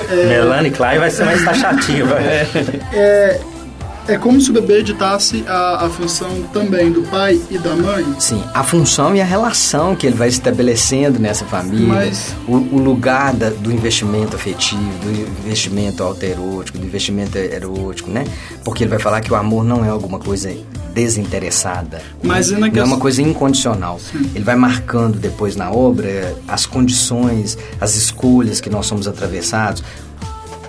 [0.10, 0.26] É...
[0.28, 2.20] Melanie Klein vai ser mais taxativa.
[2.20, 2.48] é,
[2.94, 3.42] é
[4.18, 8.06] como se o bebê editasse a, a função também do pai e da mãe?
[8.20, 12.36] Sim, a função e a relação que ele vai estabelecendo nessa família, Mas...
[12.48, 18.26] o, o, lugar da, do investimento afetivo, do investimento alterótico, do investimento erótico, né?
[18.64, 20.54] Porque ele vai falar que o amor não é alguma coisa
[20.94, 22.60] desinteressada, Mas né?
[22.60, 24.00] não é uma coisa incondicional.
[24.00, 24.30] Sim.
[24.36, 29.84] Ele vai marcando depois na obra as condições, as escolhas que nós somos atravessados,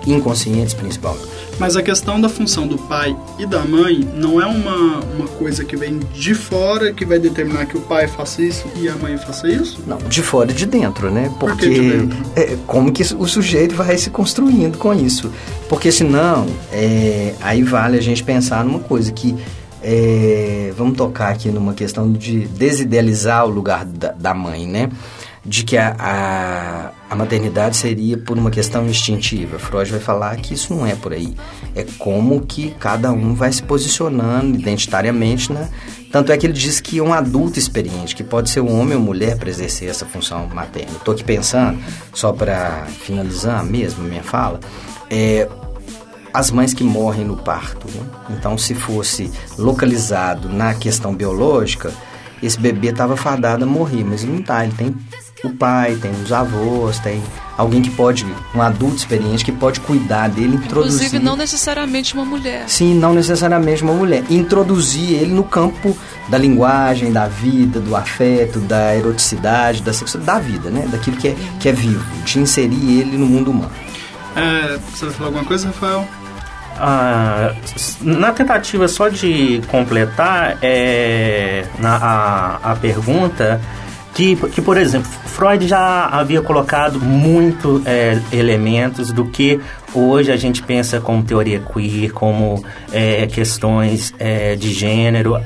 [0.07, 1.34] inconscientes principalmente.
[1.59, 5.63] Mas a questão da função do pai e da mãe não é uma, uma coisa
[5.63, 9.17] que vem de fora que vai determinar que o pai faça isso e a mãe
[9.17, 9.81] faça isso?
[9.87, 11.31] Não, de fora e de dentro, né?
[11.39, 12.17] Porque Por que de dentro?
[12.35, 15.31] É, como que o sujeito vai se construindo com isso?
[15.69, 19.35] Porque senão, é, aí vale a gente pensar numa coisa que
[19.81, 24.89] é, vamos tocar aqui numa questão de desidealizar o lugar da, da mãe, né?
[25.45, 29.59] De que a, a, a, maternidade seria por uma questão instintiva.
[29.59, 31.35] Freud vai falar que isso não é por aí.
[31.75, 35.69] É como que cada um vai se posicionando identitariamente, né?
[36.11, 39.03] Tanto é que ele diz que um adulto experiente, que pode ser um homem ou
[39.03, 40.93] mulher para exercer essa função materna.
[40.93, 41.77] Estou aqui pensando,
[42.11, 44.59] só para finalizar mesmo minha fala,
[45.11, 45.47] é,
[46.33, 47.87] as mães que morrem no parto.
[47.93, 48.03] Né?
[48.31, 51.91] Então, se fosse localizado na questão biológica,
[52.41, 54.95] esse bebê estava fadado a morrer, mas não está, ele tem
[55.47, 57.21] o pai, tem os avós, tem
[57.57, 60.95] alguém que pode, um adulto experiente que pode cuidar dele, introduzir.
[60.95, 62.63] Inclusive não necessariamente uma mulher.
[62.67, 64.23] Sim, não necessariamente uma mulher.
[64.29, 65.95] Introduzir ele no campo
[66.27, 70.87] da linguagem, da vida, do afeto, da eroticidade, da sexualidade, da vida, né?
[70.91, 73.71] Daquilo que é, que é vivo, de inserir ele no mundo humano.
[74.35, 76.05] É, você vai falar alguma coisa, Rafael?
[76.77, 77.53] Ah,
[78.01, 83.61] na tentativa só de completar é, na, a, a pergunta,
[84.15, 89.59] que, que, por exemplo, Freud já havia colocado muito é, elementos do que
[89.93, 92.63] hoje a gente pensa como teoria queer, como
[92.93, 95.37] é, questões é, de gênero.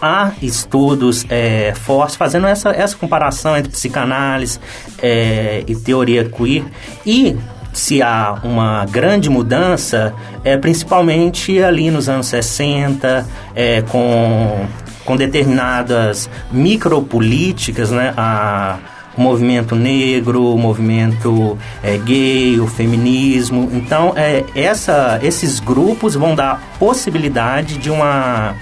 [0.00, 4.60] Há estudos é, fortes fazendo essa, essa comparação entre psicanálise
[5.02, 6.64] é, e teoria queer.
[7.04, 7.36] E
[7.72, 14.64] se há uma grande mudança, é principalmente ali nos anos 60, é, com
[15.04, 18.14] com determinadas micropolíticas, né?
[18.16, 18.78] A,
[19.16, 23.70] o movimento negro, o movimento é, gay, o feminismo.
[23.72, 28.54] Então, é, essa, esses grupos vão dar possibilidade de uma,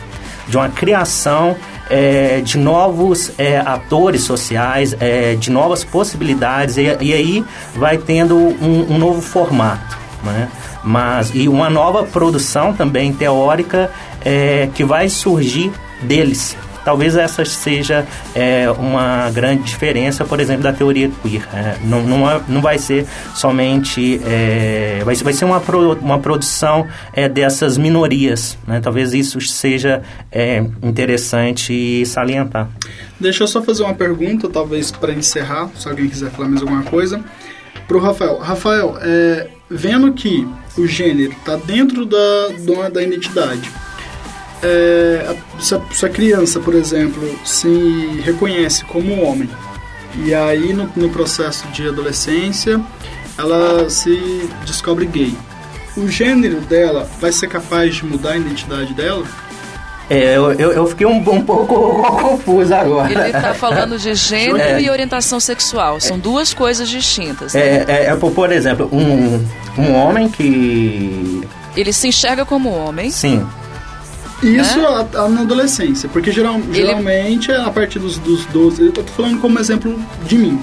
[0.46, 1.56] de uma criação
[1.88, 8.36] é, de novos é, atores sociais, é, de novas possibilidades, e, e aí vai tendo
[8.36, 9.98] um, um novo formato.
[10.22, 10.48] Né?
[10.84, 13.90] Mas, e uma nova produção também teórica
[14.24, 15.72] é, que vai surgir
[16.02, 16.56] deles.
[16.84, 21.46] Talvez essa seja é, uma grande diferença, por exemplo, da teoria queer.
[21.54, 24.20] É, não, não, não vai ser somente.
[24.24, 28.58] É, vai, vai ser uma, pro, uma produção é, dessas minorias.
[28.66, 28.80] Né?
[28.80, 32.68] Talvez isso seja é, interessante salientar.
[33.18, 36.82] Deixa eu só fazer uma pergunta, talvez para encerrar, se alguém quiser falar mais alguma
[36.82, 37.22] coisa.
[37.86, 38.38] Para o Rafael.
[38.38, 43.70] Rafael, é, vendo que o gênero está dentro da, da identidade
[44.62, 49.48] é, se, a, se, a, criança, por exemplo, se reconhece como um homem
[50.16, 52.80] e aí no, no processo de adolescência
[53.38, 55.34] ela se descobre gay,
[55.96, 59.24] o gênero dela vai ser capaz de mudar a identidade dela?
[60.10, 63.10] É, eu, eu, eu, fiquei um, um pouco confuso agora.
[63.10, 64.80] Ele está falando de gênero é.
[64.80, 66.00] e orientação sexual.
[66.00, 66.20] São é.
[66.20, 67.54] duas coisas distintas.
[67.54, 67.60] Né?
[67.60, 69.42] É, é, é, por exemplo, um,
[69.78, 71.42] um homem que.
[71.74, 73.10] Ele se enxerga como homem.
[73.10, 73.46] Sim.
[74.42, 75.08] Isso né?
[75.30, 76.74] na adolescência, porque geral, Ele...
[76.74, 78.86] geralmente é a partir dos, dos 12.
[78.86, 80.60] Eu tô falando como exemplo de mim.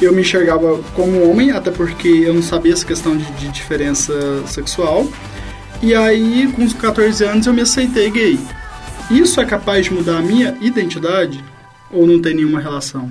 [0.00, 4.12] Eu me enxergava como homem, até porque eu não sabia essa questão de, de diferença
[4.46, 5.06] sexual.
[5.82, 8.38] E aí, com os 14 anos, eu me aceitei gay.
[9.10, 11.42] Isso é capaz de mudar a minha identidade?
[11.90, 13.10] Ou não tem nenhuma relação?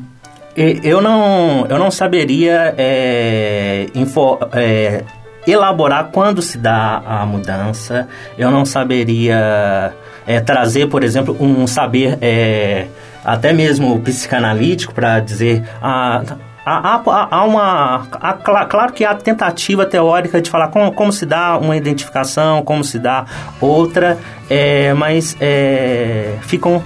[0.55, 5.03] Eu não, eu não saberia é, info, é,
[5.47, 8.07] elaborar quando se dá a mudança.
[8.37, 9.93] Eu não saberia
[10.25, 12.87] é, trazer, por exemplo, um saber é,
[13.23, 16.21] até mesmo psicanalítico para dizer ah,
[16.65, 18.07] há, há, há uma.
[18.11, 18.33] Há,
[18.65, 22.97] claro que há tentativa teórica de falar como, como se dá uma identificação, como se
[22.97, 23.25] dá
[23.61, 24.17] outra,
[24.49, 26.83] é, mas é, ficam,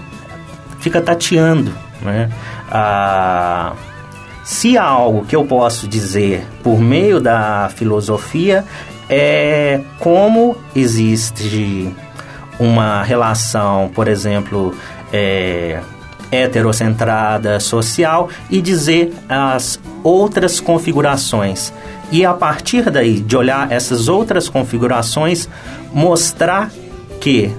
[0.80, 1.74] fica tateando.
[2.01, 2.30] Né?
[2.70, 3.74] Ah,
[4.50, 8.66] se há algo que eu posso dizer por meio da filosofia,
[9.08, 11.93] é como existe
[12.60, 14.74] uma relação, por exemplo,
[15.14, 15.80] é,
[16.32, 21.72] heterocentrada social e dizer as outras configurações.
[22.12, 25.47] E a partir daí, de olhar essas outras configurações,
[25.93, 26.72] mostrar
[27.22, 27.52] que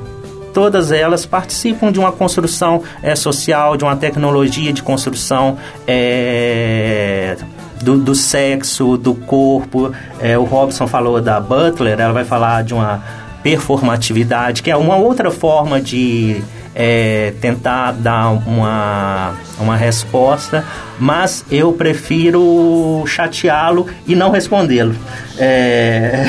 [0.52, 7.36] todas elas participam de uma construção é, social, de uma tecnologia de construção é,
[7.82, 9.92] do, do, sexo, do corpo.
[10.20, 13.02] É, o Robson falou da Butler, ela vai falar de uma
[13.42, 16.42] performatividade, que é uma outra forma de
[16.74, 20.64] é, tentar dar uma, uma resposta,
[20.98, 24.94] mas eu prefiro chateá-lo e não respondê-lo.
[25.38, 26.24] É...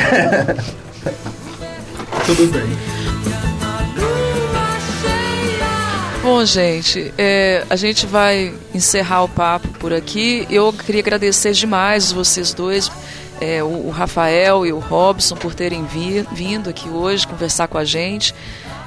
[2.26, 3.01] Tudo bem.
[6.22, 10.46] Bom, gente, é, a gente vai encerrar o papo por aqui.
[10.52, 12.92] Eu queria agradecer demais vocês dois,
[13.42, 17.78] é, o, o, Rafael e o Robson, por terem vi, vindo aqui hoje conversar com
[17.80, 18.36] a gente.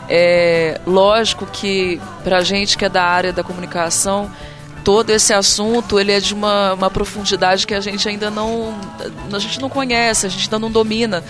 [0.08, 4.30] É lógico que para a gente que é da área da comunicação,
[4.84, 8.78] todo esse assunto ele é de uma, uma profundidade que a gente ainda não
[9.32, 11.24] a gente não conhece, a gente ainda não domina.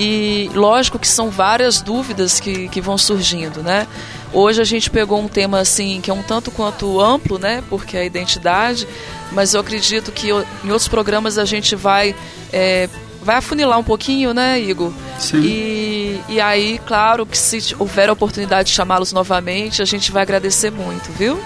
[0.00, 3.86] E lógico que são várias dúvidas que, que vão surgindo, né?
[4.32, 7.64] Hoje a gente pegou um tema assim que é um tanto quanto amplo, né?
[7.68, 8.86] Porque é a identidade,
[9.32, 12.14] mas eu acredito que em outros programas a gente vai
[12.52, 12.88] é,
[13.22, 14.92] vai afunilar um pouquinho, né, Igor?
[15.18, 15.40] Sim.
[15.42, 20.22] E, e aí, claro, que se houver a oportunidade de chamá-los novamente, a gente vai
[20.22, 21.38] agradecer muito, viu?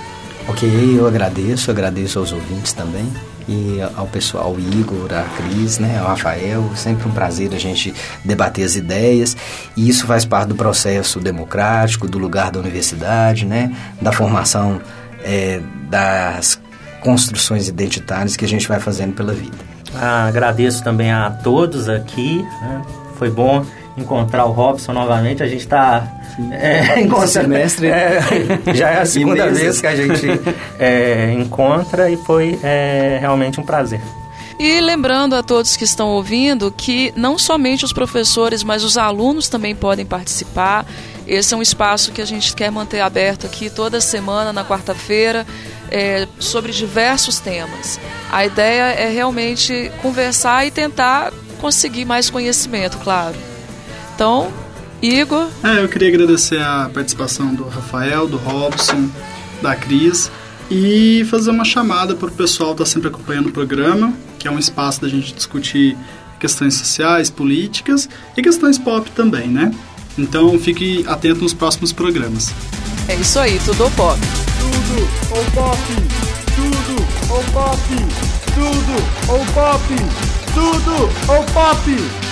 [0.49, 0.69] Ok,
[0.99, 3.11] eu agradeço, agradeço aos ouvintes também
[3.49, 7.93] e ao pessoal, Igor, a Cris, né, ao Rafael, sempre um prazer a gente
[8.25, 9.37] debater as ideias
[9.77, 14.81] e isso faz parte do processo democrático, do lugar da universidade, né, da formação
[15.25, 16.61] é, das
[17.01, 19.57] construções identitárias que a gente vai fazendo pela vida.
[19.95, 22.43] Ah, agradeço também a todos aqui.
[22.61, 22.83] Né?
[23.17, 23.65] Foi bom
[23.97, 25.43] encontrar o Robson novamente.
[25.43, 26.07] A gente está
[26.51, 28.21] é, encontra, semestre é,
[28.75, 30.27] já é a segunda vez que a gente
[30.79, 34.01] é, encontra e foi é, realmente um prazer.
[34.59, 39.49] E lembrando a todos que estão ouvindo que não somente os professores, mas os alunos
[39.49, 40.87] também podem participar.
[41.27, 45.47] Esse é um espaço que a gente quer manter aberto aqui toda semana, na quarta-feira,
[45.91, 47.99] é, sobre diversos temas.
[48.31, 53.52] A ideia é realmente conversar e tentar conseguir mais conhecimento, claro.
[54.15, 54.53] Então,
[55.01, 55.49] Igor.
[55.65, 59.09] É, eu queria agradecer a participação do Rafael, do Robson,
[59.61, 60.31] da Cris
[60.71, 64.51] e fazer uma chamada para o pessoal estar tá sempre acompanhando o programa, que é
[64.51, 65.97] um espaço da gente discutir
[66.39, 69.73] questões sociais, políticas e questões pop também, né?
[70.19, 72.51] Então fique atento nos próximos programas.
[73.09, 74.19] É isso aí, tudo ou pop.
[74.59, 75.79] Tudo ou pop,
[76.55, 77.79] tudo ou pop,
[78.55, 79.83] tudo ou pop,
[80.55, 82.32] tudo ou pop.